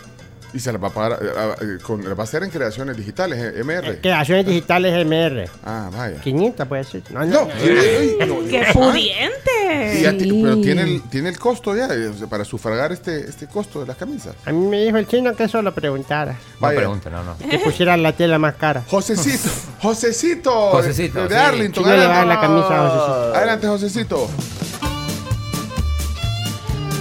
Y 0.54 0.60
se 0.60 0.72
las 0.72 0.82
va 0.82 0.88
a 0.88 0.92
pagar. 0.92 1.20
eh, 1.22 1.30
ah, 1.36 1.56
eh, 1.62 1.78
con, 1.84 2.04
las 2.04 2.18
va 2.18 2.22
a 2.22 2.24
hacer 2.24 2.42
en 2.44 2.50
creaciones 2.50 2.96
digitales, 2.96 3.38
eh, 3.38 3.64
MR. 3.64 4.00
Creaciones 4.00 4.46
digitales 4.46 5.06
MR. 5.06 5.50
Ah, 5.66 5.90
vaya. 5.92 6.20
500 6.22 6.68
puede 6.68 6.84
ser. 6.86 7.04
No, 7.12 7.26
No, 7.26 7.46
no. 7.46 7.50
eh, 7.60 8.18
no, 8.26 8.48
¡Qué 8.50 8.62
ah, 8.62 8.72
pudiente! 8.74 10.18
ti- 10.18 10.42
pero 10.42 10.58
tiene 10.62 10.82
el, 10.84 11.02
tiene 11.10 11.30
el 11.30 11.38
costo 11.38 11.76
ya 11.76 11.88
eh, 11.92 12.12
para 12.30 12.46
sufragar 12.46 12.92
este, 12.94 13.20
este 13.30 13.48
costo 13.48 13.82
de 13.82 13.88
las 13.88 13.98
camisas. 13.98 14.36
A 14.46 14.52
mí 14.52 14.66
me 14.68 14.82
dijo 14.86 14.98
el 14.98 15.08
chino 15.08 15.36
que 15.36 15.44
eso 15.44 15.62
lo 15.62 15.74
preguntara. 15.74 16.32
No 16.32 16.38
Vaya. 16.60 16.78
pregunta, 16.80 17.10
no, 17.10 17.24
no. 17.24 17.38
Que 17.38 17.60
pusiera 17.60 17.98
la 17.98 18.14
tela 18.14 18.40
más 18.40 18.56
cara. 18.56 18.84
Josecito, 18.88 19.50
Josecito, 19.82 20.52
Josecito, 20.72 21.24
de 21.24 21.30
sí. 21.30 21.36
Arlington. 21.36 21.84
Chino 21.84 21.96
le 21.98 22.06
va 22.08 22.22
a 22.22 22.26
dar 22.26 22.28
adelante. 22.28 22.34
la 22.36 22.42
camisa 22.42 22.68
a 22.86 22.90
Josecito. 22.90 23.36
Adelante, 23.36 23.68
Josecito. 23.68 24.30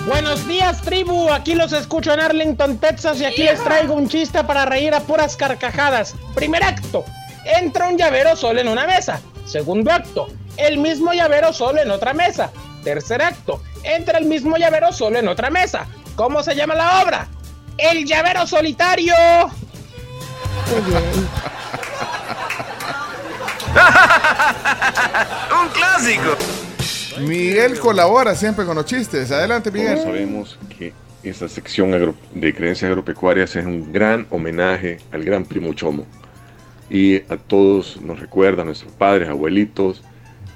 Buenos 0.06 0.46
días, 0.46 0.80
tribu. 0.82 1.32
Aquí 1.32 1.56
los 1.56 1.72
escucho 1.72 2.12
en 2.12 2.20
Arlington, 2.20 2.78
Texas, 2.78 3.20
y 3.20 3.24
aquí 3.24 3.42
les 3.42 3.64
traigo 3.64 3.94
un 3.94 4.08
chiste 4.08 4.44
para 4.44 4.64
reír 4.64 4.94
a 4.94 5.00
puras 5.00 5.36
carcajadas. 5.36 6.14
Primer 6.32 6.62
acto: 6.62 7.04
entra 7.44 7.88
un 7.88 7.98
llavero 7.98 8.36
solo 8.36 8.60
en 8.60 8.68
una 8.68 8.86
mesa. 8.86 9.20
Segundo 9.44 9.90
acto: 9.90 10.28
el 10.58 10.78
mismo 10.78 11.12
llavero 11.12 11.52
solo 11.52 11.82
en 11.82 11.90
otra 11.90 12.14
mesa. 12.14 12.52
Tercer 12.84 13.20
acto: 13.20 13.60
entra 13.82 14.18
el 14.18 14.26
mismo 14.26 14.56
llavero 14.56 14.92
solo 14.92 15.18
en 15.18 15.26
otra 15.26 15.50
mesa. 15.50 15.88
¿Cómo 16.14 16.44
se 16.44 16.54
llama 16.54 16.76
la 16.76 17.02
obra? 17.02 17.26
El 17.76 18.06
llavero 18.06 18.46
solitario. 18.46 19.12
Un 25.60 25.68
clásico. 25.70 26.36
Miguel 27.20 27.78
colabora 27.78 28.34
siempre 28.34 28.64
con 28.64 28.76
los 28.76 28.86
chistes. 28.86 29.30
Adelante, 29.30 29.70
Todos 29.70 29.82
Miguel. 29.82 29.98
sabemos 30.02 30.58
que 30.78 30.92
esta 31.22 31.48
sección 31.48 31.92
agro- 31.94 32.14
de 32.34 32.54
creencias 32.54 32.88
agropecuarias 32.90 33.54
es 33.56 33.64
un 33.66 33.92
gran 33.92 34.26
homenaje 34.30 34.98
al 35.12 35.24
gran 35.24 35.44
primo 35.44 35.72
Chomo. 35.74 36.06
Y 36.88 37.16
a 37.32 37.36
todos 37.36 38.00
nos 38.00 38.20
recuerda 38.20 38.62
a 38.62 38.64
nuestros 38.64 38.92
padres, 38.92 39.28
abuelitos, 39.28 40.02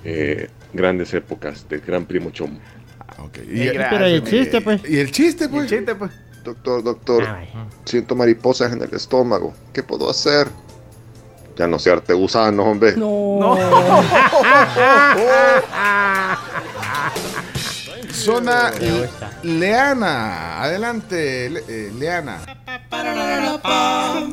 eh, 0.04 0.48
grandes 0.72 1.12
épocas 1.14 1.68
del 1.68 1.80
gran 1.80 2.06
primo 2.06 2.30
Chomo. 2.30 2.58
Y, 3.52 3.68
Pero 3.68 4.06
el 4.06 4.24
chiste, 4.24 4.60
pues. 4.60 4.80
y 4.88 4.98
el 4.98 5.10
chiste, 5.10 5.48
pues. 5.48 5.68
chiste, 5.68 5.94
pues. 5.94 6.10
Doctor, 6.44 6.82
doctor, 6.82 7.26
siento 7.84 8.14
mariposas 8.16 8.72
en 8.72 8.82
el 8.82 8.94
estómago. 8.94 9.52
¿Qué 9.74 9.82
puedo 9.82 10.08
hacer? 10.08 10.46
Ya 11.56 11.66
no 11.66 11.78
searte 11.78 12.14
gusano, 12.14 12.62
hombre. 12.64 12.94
No. 12.96 13.40
Zona 18.20 18.70
Leana. 19.42 20.62
Adelante, 20.62 21.48
Le- 21.48 21.64
eh, 21.68 21.90
Leana. 21.98 22.38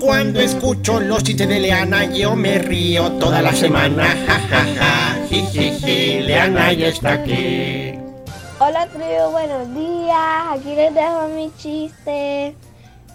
Cuando 0.02 0.40
escucho 0.42 1.00
los 1.00 1.24
chistes 1.24 1.48
de 1.48 1.60
Leana, 1.62 2.04
yo 2.06 2.36
me 2.36 2.58
río 2.60 3.12
toda 3.14 3.42
la 3.42 3.54
semana. 3.54 4.04
Ja, 4.28 4.40
ja, 4.50 4.66
ja. 4.76 5.18
Leana 6.22 6.74
ya 6.74 6.88
está 6.88 7.14
aquí. 7.14 7.94
Hola 8.60 8.88
tribu, 8.88 9.32
buenos 9.32 9.74
días. 9.74 10.18
Aquí 10.52 10.76
les 10.76 10.94
dejo 10.94 11.28
mi 11.34 11.52
chiste. 11.58 12.56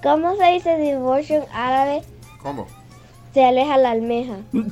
¿Cómo 0.03 0.37
se 0.37 0.45
dice 0.53 0.77
divorcio 0.79 1.37
en 1.37 1.45
árabe? 1.55 2.03
¿Cómo? 2.43 2.67
Se 3.35 3.45
aleja 3.45 3.77
la 3.77 3.91
almeja. 3.91 4.35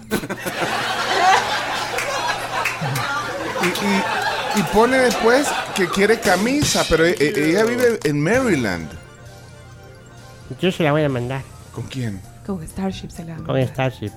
Y, 3.62 3.66
y- 3.66 4.60
y 4.60 4.62
pone 4.72 4.96
después 4.96 5.46
que 5.80 5.88
quiere 5.88 6.20
camisa, 6.20 6.84
pero 6.88 7.06
e- 7.06 7.16
e- 7.18 7.50
ella 7.50 7.64
vive 7.64 7.98
en 8.04 8.22
Maryland. 8.22 8.88
Yo 10.60 10.70
se 10.70 10.82
la 10.82 10.92
voy 10.92 11.04
a 11.04 11.08
mandar 11.08 11.42
¿Con 11.72 11.84
quién? 11.84 12.20
Con 12.44 12.66
Starship 12.66 13.10
se 13.10 13.24
la 13.24 13.36
con 13.36 13.60
Starship. 13.66 14.10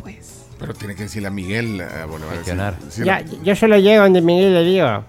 pues. 0.00 0.44
Pero 0.58 0.74
tiene 0.74 0.94
que 0.94 1.04
decirle 1.04 1.28
a 1.28 1.30
Miguel. 1.30 1.82
bueno, 2.08 2.26
va 2.26 2.32
a 2.32 2.36
decir- 2.36 2.36
Gestionar. 2.36 2.78
decirle- 2.78 3.06
Ya, 3.06 3.24
yo 3.42 3.56
solo 3.56 3.78
llego 3.78 4.02
donde 4.04 4.20
Miguel 4.20 4.52
le 4.54 4.62
digo. 4.64 5.04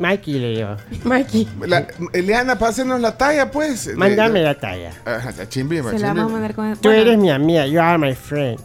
Mikey 0.00 0.38
le 0.38 0.48
digo. 0.56 0.76
Mikey. 1.04 1.48
La- 1.66 1.86
Eliana, 2.12 2.58
pásenos 2.58 3.00
la 3.00 3.16
talla, 3.16 3.50
pues. 3.50 3.96
Mándame 3.96 4.42
la 4.42 4.54
talla. 4.58 4.92
Ajá, 5.04 5.32
la 5.36 5.48
chimbimba, 5.48 5.90
Se 5.92 5.98
la 5.98 6.08
vamos 6.12 6.30
a 6.30 6.34
mandar 6.34 6.54
con 6.54 6.72
Tú 6.76 6.88
bueno, 6.90 7.00
eres 7.02 7.18
mi 7.18 7.30
amiga, 7.30 7.66
you 7.66 7.80
are 7.80 7.96
my 7.98 8.14
friend. 8.14 8.60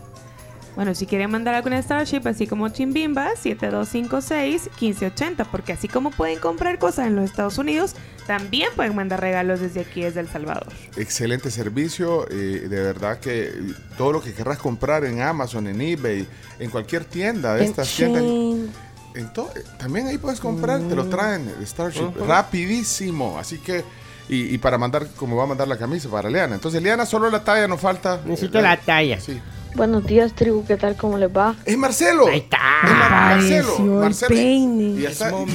Bueno, 0.76 0.96
si 0.96 1.06
quieren 1.06 1.30
mandar 1.30 1.54
alguna 1.54 1.80
Starship, 1.82 2.22
así 2.28 2.48
como 2.48 2.68
Chimbimba, 2.70 3.30
7256-1580, 3.44 5.46
porque 5.52 5.74
así 5.74 5.88
como 5.88 6.10
pueden 6.12 6.40
comprar 6.40 6.80
cosas 6.80 7.06
en 7.08 7.16
los 7.16 7.26
Estados 7.26 7.58
Unidos, 7.60 7.94
también 8.26 8.70
pueden 8.76 8.96
mandar 8.96 9.22
regalos 9.22 9.60
desde 9.60 9.82
aquí, 9.82 10.02
desde 10.02 10.22
El 10.22 10.30
Salvador. 10.30 10.68
Excelente 10.98 11.52
servicio. 11.52 12.26
eh, 12.32 12.66
de 12.70 12.82
verdad 12.82 13.20
que 13.20 13.52
todo 13.98 14.14
lo 14.14 14.22
que 14.22 14.34
querrás 14.34 14.58
comprar 14.58 15.06
en 15.06 15.22
Amazon, 15.22 15.68
en 15.68 15.80
eBay, 15.80 16.28
en 16.60 16.70
cualquier 16.72 17.06
tienda 17.06 17.54
de 17.54 17.66
En 17.66 17.70
estas 17.70 17.96
tiendas. 17.96 18.24
Shein. 18.24 18.72
en 19.16 19.32
to- 19.34 19.52
eh, 19.56 19.62
también 19.78 20.08
ahí 20.08 20.18
puedes 20.18 20.40
comprar, 20.40 20.80
te 20.80 20.96
Mm. 20.96 20.98
lo 20.98 21.06
traen, 21.06 21.48
el 21.60 21.68
Starship, 21.68 22.10
rapidísimo. 22.28 23.38
Así 23.38 23.60
que, 23.60 23.84
y, 24.28 24.56
y 24.56 24.58
para 24.58 24.80
mandar, 24.80 25.06
como 25.16 25.36
va 25.36 25.44
a 25.44 25.48
mandar 25.48 25.68
la 25.68 25.78
camisa 25.78 26.10
para 26.10 26.32
Leana. 26.32 26.56
Entonces, 26.56 26.82
Leana, 26.82 27.06
solo 27.06 27.30
la 27.30 27.44
talla 27.44 27.68
nos 27.68 27.80
falta. 27.80 28.20
Necesito 28.26 28.60
la 28.60 28.76
talla. 28.78 29.20
Sí. 29.20 29.40
Buenos 29.76 30.06
días, 30.06 30.34
tribu, 30.34 30.64
¿qué 30.66 30.78
tal? 30.78 30.96
¿Cómo 30.96 31.18
les 31.18 31.36
va? 31.36 31.56
Es 31.66 31.76
Marcelo. 31.78 32.28
Ahí 32.28 32.40
está. 32.40 32.60
Marcelo. 32.84 33.80
Marcelo. 33.80 34.36
Y 34.36 35.02
ya 35.02 35.10
está. 35.10 35.32
Con 35.32 35.48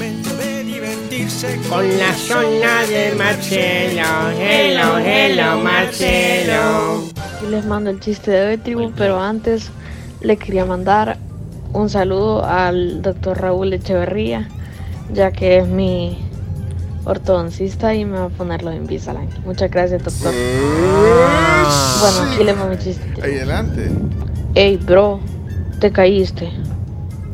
la 1.99 2.13
zona 2.15 2.83
de 2.89 3.15
Marcelo. 3.17 4.03
Hello, 4.37 4.99
hello, 4.99 5.59
Marcelo. 5.59 7.05
Aquí 7.37 7.47
les 7.49 7.65
mando 7.65 7.91
el 7.91 8.01
chiste 8.01 8.33
de 8.33 8.49
hoy, 8.49 8.57
tribu, 8.59 8.91
pero 8.97 9.21
antes 9.21 9.71
le 10.21 10.37
quería 10.37 10.65
mandar 10.65 11.17
un 11.73 11.89
saludo 11.89 12.45
al 12.45 13.03
doctor 13.03 13.41
Raúl 13.41 13.73
Echeverría, 13.73 14.49
ya 15.13 15.31
que 15.31 15.59
es 15.59 15.69
mi 15.69 16.28
ortodoncista 17.05 17.95
y 17.95 18.05
me 18.05 18.19
va 18.19 18.27
a 18.27 18.29
poner 18.29 18.63
los 18.63 18.75
Invisalign. 18.75 19.29
Muchas 19.45 19.71
gracias, 19.71 20.05
doctor. 20.05 20.33
Bueno, 22.01 22.31
aquí 22.31 22.45
le 22.45 22.55
mando 22.55 22.77
mi 22.77 22.83
chiste. 22.83 23.05
Ahí 23.23 23.37
adelante. 23.37 23.91
Ey, 24.55 24.77
bro, 24.77 25.21
¿te 25.81 25.93
caíste? 25.93 26.51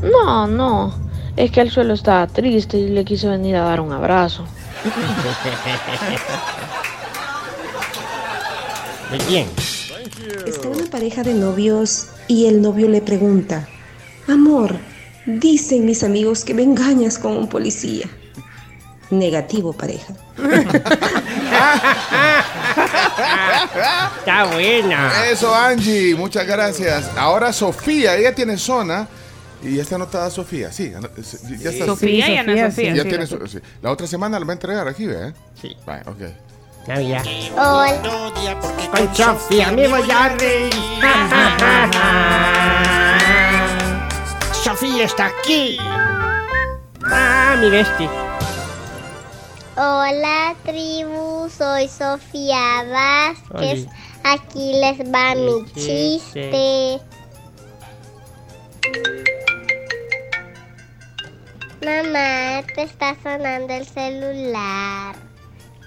No, 0.02 0.47
no. 0.47 0.94
Es 1.37 1.50
que 1.50 1.61
el 1.61 1.71
suelo 1.71 1.94
estaba 1.94 2.26
triste 2.26 2.78
y 2.78 2.88
le 2.88 3.04
quise 3.04 3.28
venir 3.28 3.56
a 3.56 3.62
dar 3.62 3.80
un 3.80 3.92
abrazo. 3.92 4.44
¿De 9.11 9.18
quién? 9.18 9.47
Está 10.47 10.68
una 10.68 10.87
pareja 10.90 11.23
de 11.23 11.35
novios 11.35 12.09
y 12.28 12.47
el 12.47 12.62
novio 12.62 12.88
le 12.88 13.02
pregunta, 13.02 13.68
Amor, 14.28 14.76
dicen 15.26 15.85
mis 15.85 16.02
amigos 16.02 16.44
que 16.44 16.54
me 16.54 16.62
engañas 16.62 17.18
con 17.18 17.37
un 17.37 17.49
policía. 17.49 18.09
Negativo, 19.18 19.73
pareja. 19.73 20.12
Está 24.18 24.44
buena. 24.52 25.26
Eso, 25.30 25.54
Angie, 25.54 26.14
muchas 26.14 26.47
gracias. 26.47 27.11
Ahora 27.16 27.52
Sofía, 27.52 28.16
ella 28.16 28.35
tiene 28.35 28.56
zona. 28.59 29.06
Y 29.62 29.76
ya 29.76 29.83
está 29.83 29.94
anotada 29.94 30.28
Sofía, 30.30 30.71
sí. 30.73 30.92
Ya 31.61 31.71
está. 31.71 31.87
Sofía 31.87 32.28
y 32.28 32.37
Ana 32.37 32.54
Ya 32.54 32.71
Sofía, 32.71 32.94
sí, 32.94 33.00
tiene 33.02 33.18
la- 33.18 33.26
su- 33.26 33.47
sí. 33.47 33.59
La 33.80 33.90
otra 33.90 34.06
semana 34.06 34.38
la 34.38 34.44
va 34.44 34.52
a 34.52 34.56
entregar 34.56 34.87
aquí, 34.88 35.06
¿eh? 35.09 35.33
Sí. 35.61 35.75
Vale, 35.87 36.02
ok. 36.06 36.21
Navidad. 36.87 37.25
Hola. 37.56 38.30
Con 38.94 39.16
Sofía 39.16 39.73
me 39.73 39.88
voy 39.88 40.11
a 40.11 40.28
reír. 40.28 40.71
Ja, 41.00 41.28
ja, 41.30 41.56
ja, 41.59 41.88
ja. 41.94 42.11
Sofía 44.52 45.04
está 45.04 45.26
aquí. 45.26 45.78
Ah, 47.11 47.56
mi 47.59 47.71
bestia. 47.71 48.11
Hola 49.76 50.54
tribu, 50.64 51.50
soy 51.50 51.88
Sofía 51.88 52.84
Vázquez. 52.84 53.80
Oli. 53.80 53.88
Aquí 54.22 54.72
les 54.74 55.00
va 55.12 55.34
mi 55.34 55.64
chiste. 55.74 57.00
Mamá, 61.84 62.62
te 62.72 62.82
está 62.84 63.16
sonando 63.20 63.74
el 63.74 63.84
celular. 63.84 65.16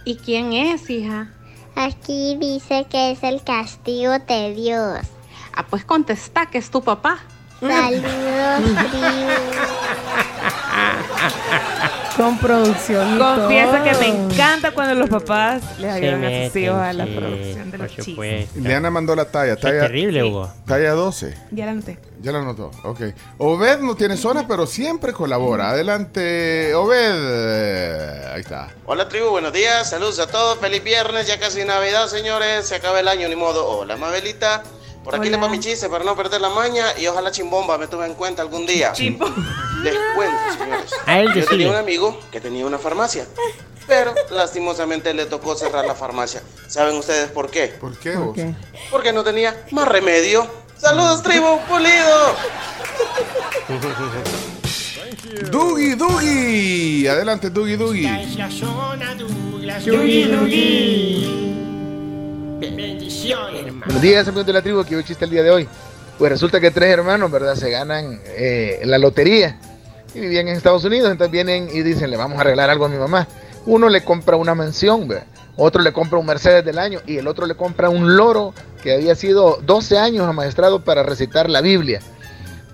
¿Y 0.04 0.18
quién 0.18 0.52
es, 0.52 0.90
hija? 0.90 1.30
Aquí 1.78 2.36
dice 2.42 2.86
que 2.90 3.12
es 3.12 3.24
el 3.24 3.42
castigo 3.42 4.20
de 4.20 4.54
Dios. 4.54 5.00
Ah, 5.56 5.66
pues 5.66 5.86
contesta 5.86 6.48
que 6.48 6.58
es 6.58 6.70
tu 6.70 6.84
papá. 6.84 7.20
Saludos, 7.62 8.64
tribu. 8.92 9.38
Con 12.18 12.40
producción. 12.40 13.20
todo. 13.20 13.48
que 13.48 13.96
me 14.00 14.08
encanta 14.08 14.72
cuando 14.72 14.96
los 14.96 15.08
papás 15.08 15.62
les 15.78 15.92
ayudan 15.92 16.26
a 16.26 16.48
sus 16.48 16.56
hijos 16.56 16.76
a 16.76 16.92
la 16.92 17.06
producción 17.06 17.70
de 17.70 17.78
los 17.78 17.96
chistes. 17.96 18.56
Leana 18.56 18.90
mandó 18.90 19.16
la 19.16 19.26
talla. 19.26 19.56
Qué 19.56 19.62
talla 19.62 19.82
terrible, 19.82 20.24
Hugo. 20.24 20.52
Talla 20.66 20.94
12. 20.94 21.38
Ya 21.52 21.68
la 21.68 21.76
noté. 21.76 22.00
Ya 22.20 22.32
la 22.32 22.40
anotó, 22.40 22.72
ok. 22.84 23.02
Obed 23.38 23.80
no 23.80 23.96
tiene 23.96 24.18
zona, 24.18 24.48
pero 24.48 24.66
siempre 24.66 25.14
colabora. 25.14 25.70
Adelante, 25.70 26.74
Obed. 26.74 28.34
Ahí 28.34 28.42
está. 28.42 28.70
Hola 28.88 29.08
tribu, 29.08 29.30
buenos 29.30 29.54
días, 29.54 29.88
saludos 29.88 30.18
a 30.20 30.26
todos, 30.26 30.58
feliz 30.58 30.84
viernes, 30.84 31.28
ya 31.28 31.40
casi 31.40 31.64
Navidad 31.64 32.08
señores, 32.08 32.68
se 32.68 32.76
acaba 32.76 33.00
el 33.00 33.08
año, 33.08 33.30
ni 33.30 33.36
modo. 33.36 33.68
Hola 33.68 33.98
Mabelita, 33.98 34.64
por 35.08 35.16
aquí 35.16 35.30
Hola. 35.30 35.38
le 35.38 35.42
va 35.44 35.48
mi 35.48 35.58
chiste 35.62 35.88
para 35.88 36.04
no 36.04 36.18
perder 36.18 36.42
la 36.42 36.50
maña 36.50 36.86
y 37.00 37.08
ojalá 37.08 37.32
Chimbomba 37.32 37.78
me 37.78 37.88
tome 37.88 38.08
en 38.08 38.14
cuenta 38.14 38.42
algún 38.42 38.66
día. 38.66 38.92
Les 38.98 39.96
cuento, 40.16 40.38
señores. 40.60 40.92
A 41.06 41.20
él 41.22 41.28
Yo 41.30 41.34
decide. 41.36 41.50
tenía 41.52 41.70
un 41.70 41.76
amigo 41.78 42.20
que 42.30 42.42
tenía 42.42 42.66
una 42.66 42.78
farmacia, 42.78 43.26
pero 43.88 44.14
lastimosamente 44.32 45.14
le 45.14 45.26
tocó 45.28 45.56
cerrar 45.56 45.86
la 45.86 45.96
farmacia. 45.96 46.42
¿Saben 46.68 46.98
ustedes 46.98 47.32
por 47.32 47.50
qué? 47.50 47.68
¿Por 47.80 47.98
qué 47.98 48.18
vos? 48.18 48.38
Porque 48.92 49.14
no 49.14 49.24
tenía 49.24 49.64
más 49.72 49.88
remedio. 49.88 50.46
Saludos 50.78 51.24
tribu, 51.24 51.58
pulido. 51.70 52.36
Dugi, 55.50 55.96
Dugi. 55.96 57.08
Adelante, 57.08 57.50
Dugi, 57.50 57.78
Dugi. 57.78 58.08
Dugi, 59.86 60.24
Dugi. 60.24 61.67
Bendiciones, 62.60 63.66
hermano. 63.66 63.84
Buenos 63.86 64.02
días, 64.02 64.28
amigos 64.28 64.46
de 64.48 64.54
la 64.54 64.62
tribu, 64.62 64.84
que 64.84 64.96
hoy 64.96 65.04
chiste 65.04 65.26
el 65.26 65.32
día 65.32 65.44
de 65.44 65.52
hoy. 65.52 65.68
Pues 66.18 66.32
resulta 66.32 66.60
que 66.60 66.72
tres 66.72 66.90
hermanos, 66.92 67.30
¿verdad? 67.30 67.56
Se 67.56 67.70
ganan 67.70 68.20
eh, 68.26 68.82
la 68.84 68.98
lotería 68.98 69.60
y 70.16 70.20
vivían 70.20 70.48
en 70.48 70.56
Estados 70.56 70.84
Unidos, 70.84 71.12
entonces 71.12 71.32
vienen 71.32 71.70
y 71.72 71.82
dicen, 71.84 72.10
le 72.10 72.18
vamos 72.18 72.38
a 72.40 72.42
arreglar 72.42 72.70
algo 72.70 72.86
a 72.86 72.90
mi 72.90 72.98
mamá. 72.98 73.28
Uno 73.68 73.90
le 73.90 74.04
compra 74.04 74.36
una 74.38 74.56
mansión, 74.56 75.08
¿verdad? 75.08 75.26
otro 75.60 75.82
le 75.82 75.92
compra 75.92 76.20
un 76.20 76.26
Mercedes 76.28 76.64
del 76.64 76.78
año 76.78 77.00
y 77.08 77.18
el 77.18 77.28
otro 77.28 77.48
le 77.48 77.56
compra 77.56 77.90
un 77.90 78.16
loro 78.16 78.54
que 78.84 78.94
había 78.94 79.16
sido 79.16 79.58
12 79.64 79.98
años 79.98 80.28
amaestrado 80.28 80.84
para 80.84 81.02
recitar 81.04 81.50
la 81.50 81.62
Biblia. 81.62 82.00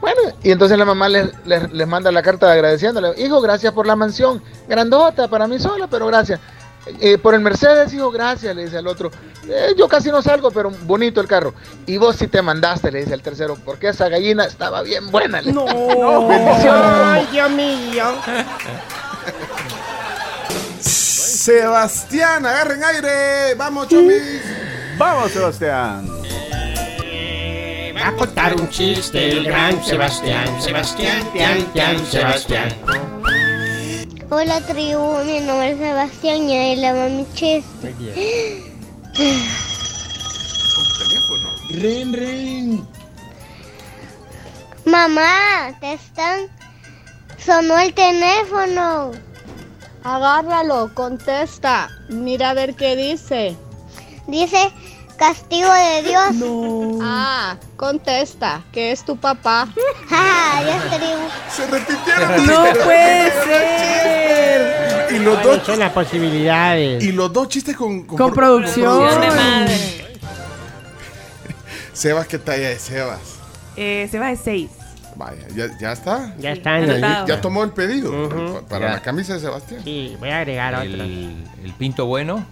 Bueno, 0.02 0.20
y 0.44 0.52
entonces 0.52 0.78
la 0.78 0.84
mamá 0.84 1.08
les, 1.08 1.30
les- 1.46 1.72
les 1.72 1.88
manda 1.88 2.12
la 2.12 2.22
carta 2.22 2.52
agradeciéndole. 2.52 3.14
Hijo, 3.22 3.40
gracias 3.40 3.72
por 3.74 3.88
la 3.88 3.96
mansión. 3.96 4.44
Grandota 4.68 5.30
para 5.30 5.48
mí 5.48 5.60
sola, 5.60 5.88
pero 5.88 6.08
gracias. 6.08 6.42
Eh, 6.86 7.18
por 7.18 7.34
el 7.34 7.40
Mercedes, 7.40 7.94
hijo, 7.94 8.12
gracias, 8.12 8.54
le 8.56 8.66
dice 8.66 8.78
al 8.78 8.88
otro. 8.88 9.10
"Eh, 9.48 9.74
yo 9.78 9.88
casi 9.88 10.10
no 10.10 10.22
salgo, 10.22 10.52
pero 10.52 10.70
bonito 10.84 11.22
el 11.22 11.28
carro. 11.28 11.54
Y 11.86 11.98
vos 11.98 12.16
sí 12.18 12.28
te 12.28 12.42
mandaste, 12.42 12.92
le 12.92 13.00
dice 13.00 13.14
el 13.14 13.22
tercero, 13.22 13.58
porque 13.64 13.90
esa 13.90 14.10
gallina 14.10 14.44
estaba 14.46 14.82
bien 14.82 15.10
buena. 15.12 15.42
le- 15.42 15.54
No, 15.54 15.66
bendiciones. 16.28 16.84
Ay, 17.06 17.28
Dios 17.32 17.50
mío. 17.52 18.04
Sebastián, 21.34 22.46
agarren 22.46 22.84
aire. 22.84 23.56
Vamos, 23.56 23.88
chomis. 23.88 24.42
Vamos, 24.98 25.32
Sebastián. 25.32 26.08
Va 27.96 28.08
a 28.10 28.14
contar 28.16 28.56
un 28.56 28.70
chiste 28.70 29.30
el 29.32 29.46
gran 29.46 29.82
Sebastián, 29.84 30.62
Sebastián, 30.62 31.24
Tian, 31.32 31.64
Tian, 31.74 32.06
Sebastián. 32.06 32.76
Hola 34.36 34.60
tribu, 34.62 35.24
mi 35.26 35.40
nombre 35.42 35.74
es 35.74 35.78
Sebastián 35.78 36.50
y 36.50 36.58
ahí 36.58 36.76
le 36.78 36.92
va 36.92 37.08
mi 37.08 37.24
chiste. 37.36 37.94
Ren, 41.70 42.14
ren. 42.14 42.88
Mamá, 44.86 45.78
te 45.80 45.94
están... 45.94 46.48
Sonó 47.38 47.78
el 47.78 47.94
teléfono. 47.94 49.12
Agárralo, 50.04 50.92
contesta. 50.96 51.92
Mira 52.10 52.50
a 52.50 52.54
ver 52.56 52.74
qué 52.74 52.96
dice. 52.96 53.56
Dice 54.26 54.72
castigo 55.28 55.70
de 55.74 56.04
Dios. 56.04 57.00
Ah, 57.02 57.56
contesta, 57.78 58.62
que 58.74 58.92
es 58.92 59.04
tu 59.06 59.16
papá. 59.18 59.68
Ja, 60.10 60.58
Adiós 60.60 60.84
tribu. 60.90 61.28
Se 61.50 61.66
repitieron. 61.68 62.46
No 62.46 62.64
puede 62.84 63.32
ser. 63.46 65.14
Y 65.16 65.20
los 65.20 65.36
¿Cuáles 65.40 65.58
dos, 65.60 65.66
son 65.68 65.80
las 65.80 65.92
posibilidades? 65.94 67.02
y 67.04 67.12
los 67.14 67.32
dos 67.32 67.48
chistes 67.48 67.78
con, 67.78 68.04
Con 68.04 68.18
pro- 68.18 68.34
producción. 68.34 68.98
producción. 68.98 69.22
de 69.22 69.28
madre. 69.30 69.78
Sebas, 71.94 72.28
¿qué 72.28 72.38
talla 72.40 72.72
es 72.72 72.82
Sebas? 72.82 73.20
Eh, 73.78 74.08
se 74.12 74.20
va 74.20 74.28
de 74.28 74.36
6. 74.36 74.70
Vaya, 75.16 75.48
¿ya, 75.56 75.68
ya 75.80 75.92
está? 75.94 76.34
Ya 76.40 76.52
están. 76.54 76.84
anotado. 76.90 77.28
Ya 77.28 77.40
tomó 77.40 77.64
el 77.64 77.70
pedido 77.72 78.64
para 78.68 78.88
Ya. 78.88 78.94
la 78.94 79.02
camisa 79.02 79.36
de 79.36 79.40
Sebastián. 79.42 79.82
Sí, 79.84 80.18
voy 80.20 80.30
a 80.30 80.40
agregar 80.40 80.74
otro. 80.74 80.86
El, 80.86 81.46
el 81.64 81.74
pinto 81.78 82.08
bueno. 82.08 82.44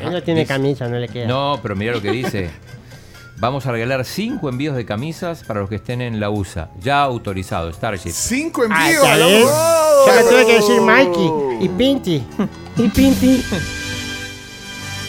Él 0.00 0.12
no 0.12 0.22
tiene 0.22 0.40
Dice- 0.40 0.52
camisa, 0.52 0.88
no 0.88 0.98
le 0.98 1.08
queda. 1.08 1.26
No, 1.26 1.58
pero 1.62 1.74
mira 1.76 1.92
lo 1.92 2.00
que 2.02 2.10
dice. 2.10 2.50
Vamos 3.40 3.66
a 3.66 3.72
regalar 3.72 4.04
cinco 4.04 4.48
envíos 4.48 4.74
de 4.74 4.84
camisas 4.84 5.44
para 5.44 5.60
los 5.60 5.68
que 5.68 5.76
estén 5.76 6.00
en 6.02 6.18
la 6.18 6.28
USA. 6.28 6.70
Ya 6.80 7.00
autorizado, 7.02 7.72
Starship. 7.72 8.10
Cinco 8.10 8.62
Ah, 8.68 8.86
envíos. 8.90 9.02
ya 9.04 9.12
a 9.14 9.16
la- 9.16 9.26
ves. 9.26 9.46
¡Oh! 9.48 10.04
Ya 10.08 10.14
me 10.14 10.22
tuve 10.22 10.46
que 10.46 10.54
decir 10.54 10.80
Mikey 10.80 11.30
y 11.64 11.68
Pinty. 11.68 12.26
Y 12.76 12.88
Pinty. 12.88 13.44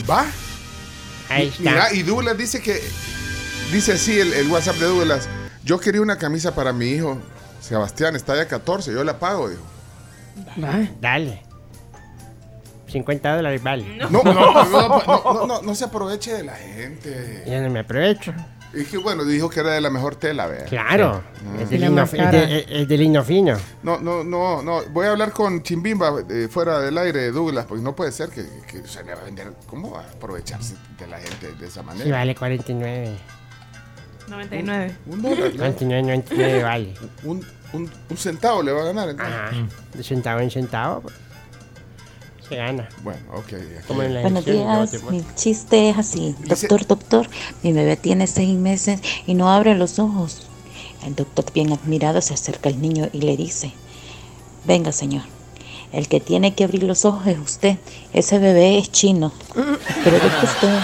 Va. 0.10 0.26
Ahí 1.30 1.46
Y- 1.46 1.50
está. 1.50 1.60
Mira, 1.62 1.94
y 1.94 2.04
Douglas 2.04 2.38
dice 2.38 2.62
que. 2.62 2.82
Dice 3.72 3.94
así 3.94 4.20
el, 4.20 4.34
el 4.34 4.48
WhatsApp 4.50 4.76
de 4.78 4.86
Douglas. 4.86 5.30
Yo 5.64 5.80
quería 5.80 6.02
una 6.02 6.18
camisa 6.18 6.56
para 6.56 6.74
mi 6.74 6.88
hijo. 6.88 7.20
Sebastián, 7.62 8.16
está 8.16 8.36
ya 8.36 8.48
14, 8.48 8.92
yo 8.94 9.04
la 9.04 9.20
pago, 9.20 9.50
dijo. 9.50 9.62
Dale. 11.00 11.44
50 12.90 13.36
dólares 13.36 13.62
vale. 13.64 13.86
No, 13.98 14.10
no, 14.10 14.24
no, 14.24 14.64
no, 14.66 15.04
no, 15.06 15.48
no, 15.48 15.62
no 15.62 15.76
se 15.76 15.86
aproveche 15.86 16.34
de 16.34 16.44
la 16.44 16.56
gente. 16.56 17.44
Ya 17.48 17.62
no 17.62 17.70
me 17.70 17.80
aprovecho. 17.80 18.34
Y 18.72 18.84
que 18.84 18.98
bueno, 18.98 19.26
dijo 19.26 19.50
que 19.50 19.62
era 19.62 19.72
de 19.72 19.82
la 19.82 19.90
mejor 19.90 20.16
tela, 20.16 20.46
vea. 20.46 20.66
Claro. 20.66 21.24
Sí. 21.34 21.64
Es, 21.64 21.70
de 21.72 21.78
lino, 21.80 22.04
es, 22.04 22.12
de, 22.12 22.66
es 22.70 22.88
de 22.88 22.98
lino 22.98 23.24
fino. 23.24 23.58
No, 23.82 24.00
no, 24.00 24.24
no, 24.24 24.62
no. 24.62 24.84
Voy 24.92 25.08
a 25.08 25.12
hablar 25.12 25.32
con 25.32 25.64
Chimbimba 25.64 26.24
eh, 26.30 26.48
fuera 26.52 26.80
del 26.80 26.96
aire, 27.00 27.32
Douglas, 27.32 27.66
porque 27.66 27.84
no 27.84 27.96
puede 27.96 28.12
ser 28.12 28.30
que, 28.30 28.46
que 28.68 28.88
se 28.88 29.04
le 29.04 29.16
va 29.16 29.22
a 29.22 29.26
vender. 29.26 29.52
¿Cómo 29.66 29.92
va 29.92 30.02
a 30.02 30.12
aprovecharse 30.12 30.76
de 31.00 31.08
la 31.08 31.18
gente 31.18 31.52
de 31.60 31.66
esa 31.66 31.82
manera? 31.82 32.06
Sí, 32.06 32.12
vale 32.12 32.36
49. 32.36 33.18
99. 34.28 34.96
Un 35.08 35.22
dólar, 35.24 35.52
¿no? 35.56 35.58
99, 35.58 36.02
99 36.04 36.64
vale. 36.64 36.94
un, 37.24 37.44
un, 37.74 37.90
un 38.10 38.18
centavo 38.18 38.62
le 38.62 38.72
va 38.72 38.82
a 38.82 38.86
ganar. 38.86 39.10
entonces. 39.10 39.36
Ajá. 39.36 39.52
De 39.96 40.04
centavo 40.04 40.40
en 40.42 40.52
centavo. 40.52 41.02
pues, 41.02 41.16
Gana. 42.50 42.90
Bueno, 43.04 43.20
ok. 43.34 43.46
aquí- 43.54 43.88
Como 43.88 44.02
en 44.04 44.14
la 44.16 44.22
Buenos 44.22 44.46
días, 44.46 45.04
mi 45.12 45.24
chiste 45.36 45.90
es 45.90 45.98
así. 45.98 46.36
Doctor, 46.40 46.86
doctor, 46.88 47.30
mi 47.64 47.74
bebé 47.74 47.96
tiene 47.98 48.28
seis 48.28 48.58
meses 48.58 49.00
y 49.28 49.34
no 49.36 49.50
abre 49.50 49.76
los 49.76 50.00
ojos. 50.00 50.48
El 51.06 51.16
doctor 51.16 51.46
bien 51.54 51.72
admirado 51.72 52.22
se 52.22 52.34
acerca 52.34 52.70
al 52.70 52.82
niño 52.82 53.08
y 53.14 53.22
le 53.22 53.38
dice, 53.38 53.72
venga 54.66 54.92
señor, 54.92 55.24
el 55.94 56.08
que 56.08 56.20
tiene 56.20 56.54
que 56.54 56.64
abrir 56.66 56.84
los 56.84 57.06
ojos 57.06 57.26
es 57.28 57.38
usted. 57.40 57.78
Ese 58.14 58.38
bebé 58.40 58.78
es 58.78 58.92
chino. 58.92 59.32
Pero 60.04 60.18
deje 60.20 60.46
usted. 60.46 60.80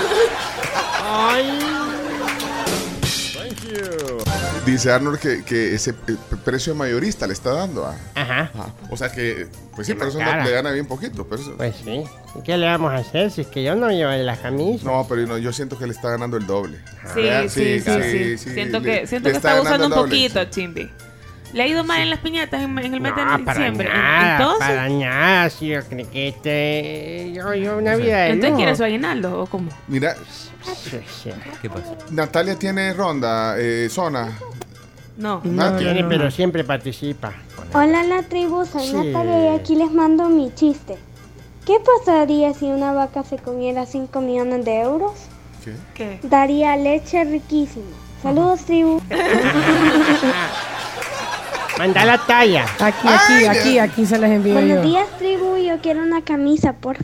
Dice 4.65 4.91
Arnold 4.91 5.19
que, 5.19 5.43
que 5.43 5.75
ese 5.75 5.91
eh, 5.91 6.15
precio 6.43 6.73
mayorista 6.73 7.27
le 7.27 7.33
está 7.33 7.51
dando. 7.53 7.85
a- 7.85 7.95
Ajá. 8.15 8.49
a- 8.57 8.73
o 8.89 8.97
sea 8.97 9.11
que, 9.11 9.47
pues 9.75 9.85
sí, 9.85 9.93
pero 9.93 10.09
eso 10.09 10.19
no- 10.19 10.43
le 10.43 10.51
gana 10.51 10.71
bien 10.71 10.87
poquito. 10.87 11.27
Pero 11.27 11.41
eso- 11.41 11.55
Pues 11.55 11.75
sí. 11.83 12.03
¿Y 12.35 12.41
¿Qué 12.43 12.57
le 12.57 12.65
vamos 12.65 12.91
a 12.91 12.95
hacer 12.97 13.29
si 13.29 13.41
es 13.41 13.47
que 13.47 13.63
yo 13.63 13.75
no 13.75 13.89
llevo 13.91 14.11
las 14.11 14.39
camisas? 14.39 14.83
no, 14.83 15.05
pero 15.07 15.21
no, 15.27 15.37
yo 15.37 15.53
siento 15.53 15.77
que 15.77 15.85
le 15.85 15.93
está 15.93 16.09
ganando 16.09 16.37
el 16.37 16.47
doble. 16.47 16.79
Sí, 17.13 17.21
¿Verdad? 17.21 17.43
sí, 17.47 17.79
sí, 17.79 18.37
sí, 18.39 18.49
Siento 18.49 18.79
le- 18.79 19.01
que, 19.01 19.07
siento 19.07 19.29
le 19.29 19.33
que 19.33 19.37
está 19.37 19.51
abusando 19.51 19.87
ganando 19.87 20.01
un 20.03 20.09
el 20.09 20.09
doble. 20.09 20.29
poquito, 20.29 20.51
Chimbi. 20.55 20.89
Le 21.53 21.63
ha 21.63 21.67
ido 21.67 21.83
mal 21.85 22.01
en 22.01 22.09
las 22.09 22.19
piñatas 22.19 22.61
en, 22.61 22.77
en 22.79 22.93
el 22.95 22.99
mes 22.99 23.15
de 23.15 23.23
No, 23.23 23.45
para 23.45 23.59
diciembre. 23.59 23.87
Nada, 23.87 24.31
Entonces, 24.37 24.59
para 24.67 24.89
nada. 24.89 25.49
Si 25.51 25.67
yo 25.67 25.79
creo 25.85 26.09
que 26.11 26.27
este... 26.27 27.31
Yo, 27.33 27.53
yo 27.53 27.77
una 27.77 27.95
vida 27.95 28.17
de 28.23 28.29
¿entonces 28.31 28.49
lujo. 28.49 28.57
quiere 28.57 28.75
su 28.75 28.83
aguinaldo 28.83 29.39
o 29.41 29.45
cómo? 29.45 29.69
Mira, 29.87 30.15
Sí, 30.65 30.99
sí. 31.23 31.29
¿Qué 31.61 31.69
pasa? 31.69 31.95
Natalia 32.09 32.57
tiene 32.57 32.91
ronda, 32.93 33.55
eh, 33.59 33.87
zona. 33.89 34.31
No. 35.17 35.41
No 35.43 35.77
tiene, 35.77 36.03
pero 36.03 36.29
siempre 36.29 36.63
participa. 36.63 37.33
Hola 37.73 38.03
la 38.03 38.23
tribu, 38.23 38.65
soy 38.65 38.87
Sí. 38.87 38.93
Natalia 38.93 39.45
y 39.53 39.55
aquí 39.55 39.75
les 39.75 39.91
mando 39.91 40.27
mi 40.29 40.53
chiste. 40.53 40.97
¿Qué 41.65 41.77
pasaría 41.79 42.53
si 42.53 42.65
una 42.65 42.91
vaca 42.93 43.23
se 43.23 43.37
comiera 43.37 43.85
5 43.85 44.21
millones 44.21 44.65
de 44.65 44.81
euros? 44.81 45.13
¿Qué? 45.63 45.73
¿Qué? 45.93 46.19
Daría 46.27 46.75
leche 46.77 47.23
riquísima. 47.23 47.85
Saludos 48.21 48.61
tribu. 48.65 49.01
Manda 51.77 52.05
la 52.05 52.17
talla. 52.25 52.65
Aquí, 52.79 53.07
Ay, 53.07 53.45
aquí, 53.45 53.59
aquí, 53.59 53.79
aquí 53.79 54.05
se 54.05 54.17
les 54.17 54.31
envío 54.31 54.53
Buenos 54.53 54.77
yo. 54.77 54.83
días 54.89 55.07
tribu, 55.17 55.57
yo 55.57 55.79
quiero 55.81 56.01
una 56.01 56.21
camisa 56.23 56.73
por 56.73 56.97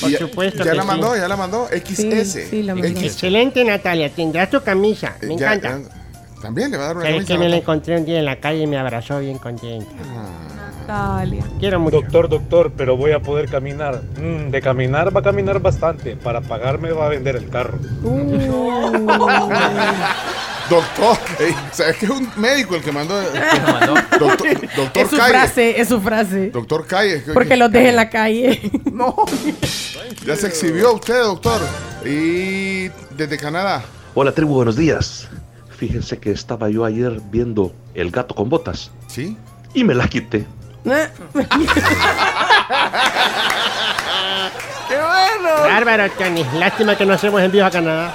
Por 0.00 0.10
Ya- 0.10 0.18
supuesto 0.18 0.64
Ya 0.64 0.70
que 0.70 0.76
la 0.76 0.82
sí. 0.82 0.88
mandó, 0.88 1.14
ya 1.16 1.28
la 1.28 1.36
mandó. 1.36 1.68
XS. 1.68 2.48
sí, 2.48 2.62
la 2.62 2.74
mandó. 2.74 3.00
Excelente, 3.00 3.62
Natalia. 3.64 4.08
Tendrás 4.10 4.48
tu 4.48 4.62
camisa. 4.62 5.16
Me 5.22 5.36
ya- 5.36 5.52
encanta. 5.54 5.78
ya- 5.80 5.99
también 6.40 6.70
le 6.70 6.76
va 6.76 6.84
a 6.84 6.86
dar 6.88 6.96
una 6.96 7.06
Sabes 7.06 7.26
que 7.26 7.38
me 7.38 7.48
la 7.48 7.56
¿no? 7.56 7.62
encontré 7.62 7.96
un 7.98 8.04
día 8.04 8.18
en 8.18 8.24
la 8.24 8.36
calle 8.36 8.62
y 8.62 8.66
me 8.66 8.78
abrazó 8.78 9.18
bien 9.20 9.38
contenta. 9.38 9.90
Natalia. 10.86 11.44
Quiero 11.60 11.78
mucho. 11.80 12.00
Doctor, 12.00 12.28
doctor, 12.28 12.72
pero 12.76 12.96
voy 12.96 13.12
a 13.12 13.20
poder 13.20 13.48
caminar. 13.48 14.02
Mm, 14.20 14.50
de 14.50 14.60
caminar 14.62 15.14
va 15.14 15.20
a 15.20 15.22
caminar 15.22 15.60
bastante. 15.60 16.16
Para 16.16 16.40
pagarme 16.40 16.90
va 16.92 17.06
a 17.06 17.08
vender 17.10 17.36
el 17.36 17.48
carro. 17.48 17.78
Doctor, 20.70 21.18
ey, 21.40 21.52
¿sabes 21.72 21.96
que 21.96 22.04
es 22.06 22.10
un 22.12 22.28
médico 22.36 22.76
el 22.76 22.82
que 22.82 22.92
mandó? 22.92 23.20
lo 23.20 23.72
mandó? 23.72 23.94
Doctor, 24.20 24.60
doctor 24.76 25.02
Es 25.02 25.10
su 25.10 25.16
Calle. 25.16 25.30
frase, 25.32 25.80
es 25.80 25.88
su 25.88 26.00
frase. 26.00 26.50
Doctor 26.50 26.86
Calle. 26.86 27.24
que- 27.24 27.32
Porque 27.32 27.48
que- 27.50 27.56
los 27.56 27.72
deje 27.72 27.88
en 27.88 27.96
la 27.96 28.08
calle. 28.08 28.60
Ya 30.26 30.36
se 30.36 30.46
exhibió 30.48 30.92
usted, 30.94 31.22
doctor. 31.22 31.60
Y 32.04 32.88
desde 33.16 33.36
Canadá. 33.38 33.82
Hola 34.14 34.32
tribu, 34.32 34.54
buenos 34.54 34.76
días. 34.76 35.28
Fíjense 35.80 36.18
que 36.18 36.30
estaba 36.30 36.68
yo 36.68 36.84
ayer 36.84 37.22
viendo 37.30 37.72
El 37.94 38.10
gato 38.10 38.34
con 38.34 38.50
botas 38.50 38.90
¿Sí? 39.06 39.34
y 39.72 39.82
me 39.82 39.94
las 39.94 40.10
quité. 40.10 40.44
¡Qué 40.84 41.08
bueno! 44.88 45.48
Bárbaro, 45.62 46.10
Tony. 46.18 46.44
Lástima 46.58 46.96
que 46.96 47.06
no 47.06 47.14
hacemos 47.14 47.40
envíos 47.40 47.66
a 47.66 47.70
Canadá. 47.70 48.14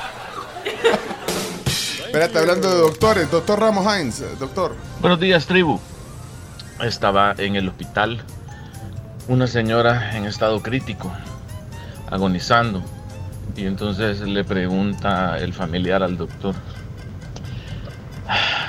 Espérate, 1.66 2.38
hablando 2.38 2.70
de 2.70 2.78
doctores. 2.82 3.32
Doctor 3.32 3.60
Ramos 3.60 3.84
Hines, 3.86 4.22
eh, 4.22 4.28
doctor. 4.40 4.76
Buenos 5.02 5.20
días 5.20 5.48
tribu. 5.48 5.80
Estaba 6.82 7.34
en 7.40 7.56
el 7.56 7.68
hospital 7.68 8.22
una 9.28 9.48
señora 9.48 10.16
en 10.16 10.26
estado 10.26 10.62
crítico, 10.62 11.12
agonizando. 12.12 12.84
Y 13.56 13.66
entonces 13.66 14.20
le 14.22 14.44
pregunta 14.44 15.40
el 15.40 15.52
familiar 15.54 16.04
al 16.04 16.16
doctor, 16.18 16.54
"Ah, 16.56 16.75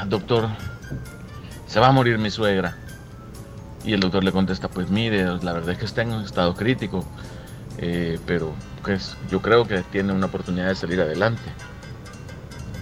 doctor, 0.08 0.48
se 1.66 1.80
va 1.80 1.88
a 1.88 1.92
morir 1.92 2.18
mi 2.18 2.30
suegra. 2.30 2.76
Y 3.84 3.92
el 3.92 4.00
doctor 4.00 4.24
le 4.24 4.32
contesta, 4.32 4.68
pues 4.68 4.90
mire, 4.90 5.24
la 5.42 5.52
verdad 5.52 5.70
es 5.70 5.78
que 5.78 5.84
está 5.84 6.02
en 6.02 6.12
un 6.12 6.24
estado 6.24 6.54
crítico, 6.54 7.04
eh, 7.78 8.18
pero 8.26 8.52
pues 8.82 9.16
yo 9.30 9.40
creo 9.40 9.66
que 9.66 9.82
tiene 9.82 10.12
una 10.12 10.26
oportunidad 10.26 10.68
de 10.68 10.74
salir 10.74 11.00
adelante. 11.00 11.52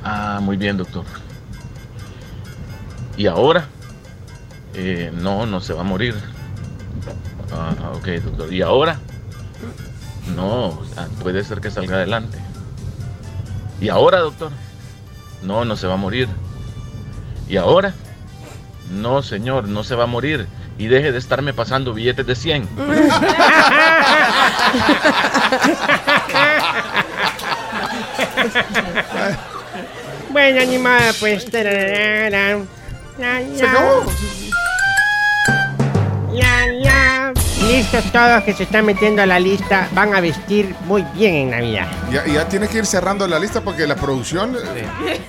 Ah, 0.02 0.38
muy 0.42 0.56
bien, 0.56 0.76
doctor. 0.76 1.04
¿Y 3.16 3.26
ahora? 3.26 3.66
Eh, 4.74 5.12
no, 5.14 5.46
no 5.46 5.60
se 5.60 5.72
va 5.72 5.82
a 5.82 5.84
morir. 5.84 6.14
Ah, 7.52 7.92
ok, 7.94 8.06
doctor. 8.24 8.52
¿Y 8.52 8.62
ahora? 8.62 8.98
No, 10.34 10.78
ah, 10.96 11.06
puede 11.22 11.44
ser 11.44 11.60
que 11.60 11.70
salga 11.70 11.96
adelante. 11.96 12.38
¿Y 13.80 13.88
ahora, 13.88 14.20
doctor? 14.20 14.50
No, 15.42 15.64
no 15.64 15.76
se 15.76 15.86
va 15.86 15.94
a 15.94 15.98
morir. 15.98 16.28
¿Y 17.48 17.56
ahora? 17.56 17.94
No, 18.90 19.22
señor, 19.22 19.68
no 19.68 19.84
se 19.84 19.94
va 19.94 20.04
a 20.04 20.06
morir. 20.06 20.46
Y 20.78 20.86
deje 20.88 21.12
de 21.12 21.18
estarme 21.18 21.52
pasando 21.54 21.94
billetes 21.94 22.26
de 22.26 22.34
100. 22.34 22.68
bueno, 30.30 30.60
animada, 30.60 31.12
pues. 31.20 31.50
tararara. 31.50 32.58
Ya, 33.18 33.40
ya. 33.40 33.56
Se 33.56 33.66
acabó. 33.66 34.04
Ya, 36.32 36.66
ya. 36.82 37.32
Listos 37.68 38.04
todos 38.12 38.42
que 38.42 38.52
se 38.52 38.64
están 38.64 38.84
metiendo 38.86 39.22
a 39.22 39.26
la 39.26 39.38
lista. 39.38 39.88
Van 39.92 40.14
a 40.14 40.20
vestir 40.20 40.74
muy 40.86 41.02
bien 41.14 41.34
en 41.34 41.50
Navidad. 41.50 41.86
Ya, 42.10 42.26
ya 42.26 42.48
tiene 42.48 42.66
que 42.68 42.78
ir 42.78 42.86
cerrando 42.86 43.26
la 43.28 43.38
lista 43.38 43.60
porque 43.60 43.86
la 43.86 43.94
producción. 43.96 44.56
eh, 44.74 45.20